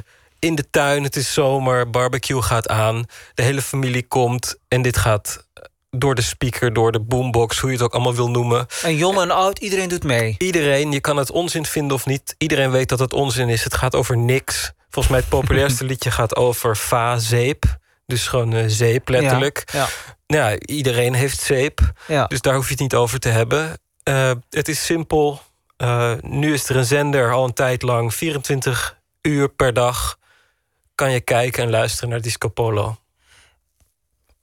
[0.42, 3.04] in de tuin, het is zomer, barbecue gaat aan.
[3.34, 5.46] De hele familie komt en dit gaat
[5.90, 8.66] door de speaker, door de boombox, hoe je het ook allemaal wil noemen.
[8.82, 10.34] En jong en oud, iedereen doet mee.
[10.38, 12.34] Iedereen, je kan het onzin vinden of niet.
[12.38, 13.64] Iedereen weet dat het onzin is.
[13.64, 14.72] Het gaat over niks.
[14.90, 17.64] Volgens mij het populairste liedje gaat over va, zeep.
[18.06, 19.70] Dus gewoon eh, zeep, letterlijk.
[19.72, 19.88] Ja,
[20.26, 21.80] Nou ja, iedereen heeft zeep.
[22.06, 22.26] Ja.
[22.26, 23.80] Dus daar hoef je het niet over te hebben.
[24.02, 25.40] Eh, het is simpel.
[25.76, 30.20] Eh, nu is er een zender al een tijd lang, 24 uur per dag...
[30.94, 32.96] kan je kijken en luisteren naar Disco Polo.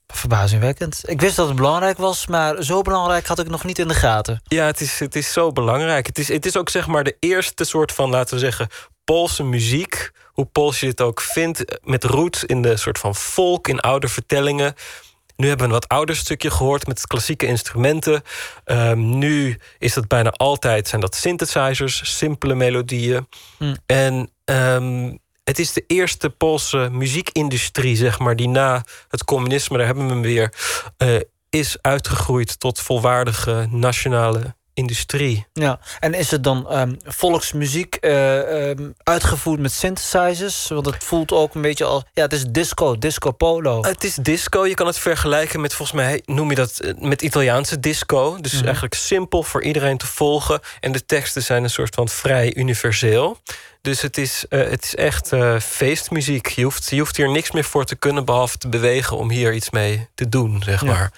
[0.08, 1.02] Verbazingwekkend.
[1.06, 3.94] Ik wist dat het belangrijk was, maar zo belangrijk had ik nog niet in de
[3.94, 4.42] gaten.
[4.44, 6.06] Ja, het is, het is zo belangrijk.
[6.06, 8.68] Het is, het is ook zeg maar de eerste soort van, laten we zeggen,
[9.04, 10.12] Poolse muziek.
[10.26, 14.08] Hoe Pools je dit ook vindt, met roots in de soort van folk, in oude
[14.08, 14.74] vertellingen.
[15.36, 18.22] Nu hebben we een wat ouder stukje gehoord met klassieke instrumenten.
[18.64, 23.28] Ehm, nu is dat bijna altijd zijn dat synthesizers, simpele melodieën.
[23.58, 23.76] Hm.
[23.86, 25.16] En ehm,
[25.50, 30.12] het is de eerste Poolse muziekindustrie, zeg maar, die na het communisme, daar hebben we
[30.12, 30.54] hem weer,
[30.98, 31.16] eh,
[31.50, 35.46] is uitgegroeid tot volwaardige nationale industrie.
[35.54, 40.68] Ja, en is het dan ehm, volksmuziek eh, ehm, uitgevoerd met synthesizers?
[40.68, 42.04] Want het voelt ook een beetje al...
[42.14, 43.82] Ja, het is disco, disco polo.
[43.82, 44.66] Het is disco.
[44.68, 48.38] Je kan het vergelijken met, volgens mij noem je dat eh, met Italiaanse disco.
[48.42, 48.64] Dus Mhm.
[48.64, 50.60] eigenlijk simpel voor iedereen te volgen.
[50.80, 53.38] En de teksten zijn een soort van vrij universeel.
[53.82, 55.30] Dus het is, eh, het is echt
[55.62, 56.48] feestmuziek.
[56.48, 59.54] Je hoeft, je hoeft hier niks meer voor te kunnen behalve te bewegen om hier
[59.54, 61.12] iets mee te doen, zeg Ja.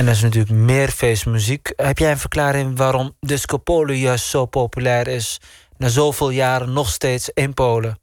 [0.00, 1.72] En er is natuurlijk meer feestmuziek.
[1.76, 5.40] Heb jij een verklaring waarom disco polo juist zo populair is...
[5.76, 7.98] na zoveel jaren nog steeds in Polen?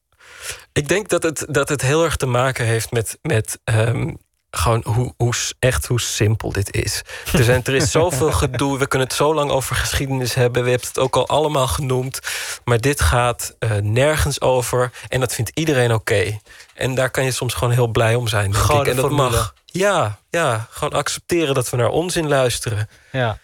[0.73, 4.13] Ik denk dat het, dat het heel erg te maken heeft met, met ehm,
[4.51, 7.01] gewoon hoe, hoe, echt hoe simpel dit is.
[7.33, 8.77] Er, zijn, er is zoveel gedoe.
[8.77, 10.63] We kunnen het zo lang over geschiedenis hebben.
[10.63, 12.19] We hebben het ook al allemaal genoemd.
[12.65, 14.91] Maar dit gaat eh, nergens over.
[15.07, 16.39] En dat vindt iedereen oké.
[16.73, 18.51] En daar kan je soms gewoon heel blij om zijn.
[18.51, 18.87] Denk ik.
[18.87, 19.29] En dat formule.
[19.29, 19.53] mag.
[19.65, 22.89] Ja, ja, gewoon accepteren dat we naar onzin luisteren.
[23.11, 23.37] Ja.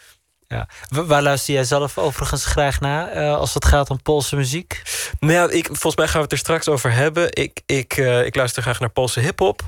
[0.47, 0.67] ja.
[0.89, 3.07] Wa- Waar luister jij zelf overigens graag naar...
[3.11, 4.81] eh, als het gaat om Poolse muziek?
[5.19, 7.27] Nou ja, ik, volgens mij gaan we het er straks over hebben.
[7.35, 9.61] Ik, ik, eh, ik luister graag naar Poolse hip-hop.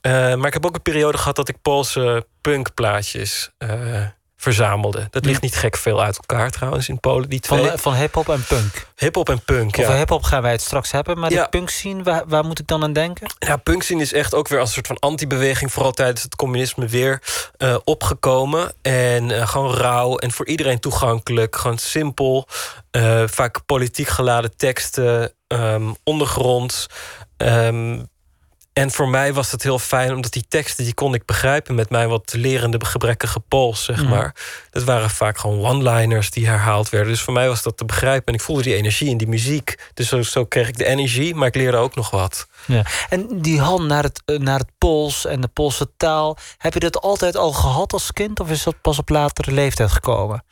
[0.00, 3.70] Eh, maar ik heb ook een periode gehad dat ik Poolse punkplaatjes eh,
[4.36, 5.06] verzamelde.
[5.10, 7.66] Dat ligt niet gek veel uit elkaar trouwens in Polen, die twee.
[7.68, 8.86] Van, van hip-hop en punk.
[8.96, 9.98] Hip-hop en punk, Over ja.
[9.98, 11.18] hip-hop gaan wij het straks hebben.
[11.18, 11.42] Maar Ja.
[11.42, 13.26] de punk scene, waar, waar moet ik dan aan denken?
[13.38, 15.72] Ja, punkscene is echt ook weer als een soort van anti-beweging...
[15.72, 17.22] vooral tijdens het communisme weer
[17.56, 18.72] eh, opgekomen.
[18.82, 21.56] En gewoon rauw en voor iedereen toegankelijk.
[21.56, 22.46] Gewoon simpel.
[23.26, 25.32] vaak politiek geladen teksten.
[25.46, 26.86] ehm ondergronds.
[27.36, 28.02] Ehm,
[28.78, 31.90] En voor mij was het heel fijn, omdat die teksten die kon ik begrijpen met
[31.90, 34.08] mijn wat lerende gebrekkige Pools, zeg Mhm.
[34.08, 34.34] maar.
[34.70, 37.10] Dat waren vaak gewoon one-liners die herhaald werden.
[37.10, 38.26] Dus voor mij was dat te begrijpen.
[38.26, 39.90] En ik voelde die energie in die muziek.
[39.94, 42.48] Dus zo, zo kreeg ik de energie, maar ik leerde ook nog wat.
[42.66, 42.82] Ja.
[43.08, 46.36] En die hand naar het, eh, naar het Pools en de Poolse taal...
[46.58, 48.40] heb je dat altijd al gehad als kind...
[48.40, 50.44] of is dat pas op latere leeftijd gekomen?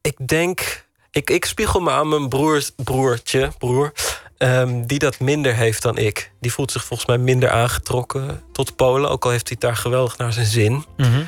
[0.00, 3.92] Ik denk, ik, ik spiegel me aan mijn broer, broertje, broer,
[4.40, 6.32] ehm, die dat minder heeft dan ik.
[6.40, 9.76] Die voelt zich volgens mij minder aangetrokken tot Polen, ook al heeft hij het daar
[9.76, 10.84] geweldig naar zijn zin.
[10.96, 11.22] Mhm.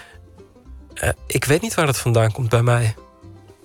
[0.95, 2.95] Eh, ik weet niet waar dat vandaan komt bij mij.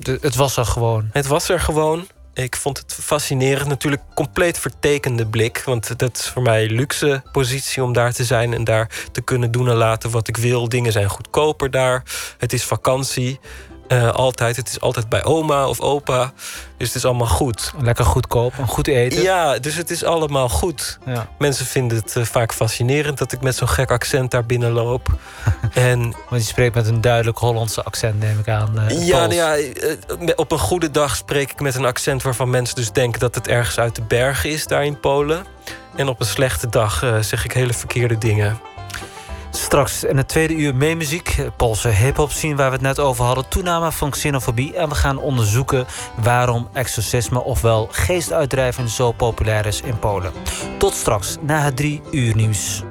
[0.04, 1.10] het was er gewoon.
[1.12, 2.08] Het was er gewoon.
[2.34, 3.68] Ik vond het fascinerend.
[3.68, 5.62] Natuurlijk compleet vertekende blik.
[5.66, 9.22] Want dat is voor mij een luxe positie om daar te zijn en daar te
[9.22, 10.70] kunnen doen en laten wat ik wil.
[10.70, 12.04] Dingen zijn goedkoper daar.
[12.38, 13.40] Het is vakantie.
[13.88, 14.56] Eh, altijd.
[14.56, 16.32] Het is altijd bij oma of opa.
[16.78, 17.74] Dus het is allemaal goed.
[17.82, 19.22] Lekker goedkoop en goed eten.
[19.22, 20.98] Ja, dus het is allemaal goed.
[21.06, 21.28] Ja.
[21.38, 25.08] Mensen vinden het eh, vaak fascinerend dat ik met zo'n gek accent daar binnenloop.
[25.74, 28.80] en Want je spreekt met een duidelijk Hollandse accent, neem ik aan.
[28.80, 29.58] eh, ja, nou ja,
[30.36, 33.48] op een goede dag spreek ik met een accent waarvan mensen dus denken dat het
[33.48, 35.46] ergens uit de bergen is daar in Polen.
[35.96, 38.60] En op een slechte dag zeg ik hele verkeerde dingen.
[39.58, 43.48] Straks in het tweede uur meemuziek, Poolse hip-hop scene waar we het net over hadden,
[43.48, 44.76] toename van xenofobie.
[44.76, 45.86] En we gaan onderzoeken
[46.22, 50.32] waarom exorcisme, ofwel geestuitdrijven, zo populair is in Polen.
[50.78, 52.84] Tot straks na het drie uur nieuws.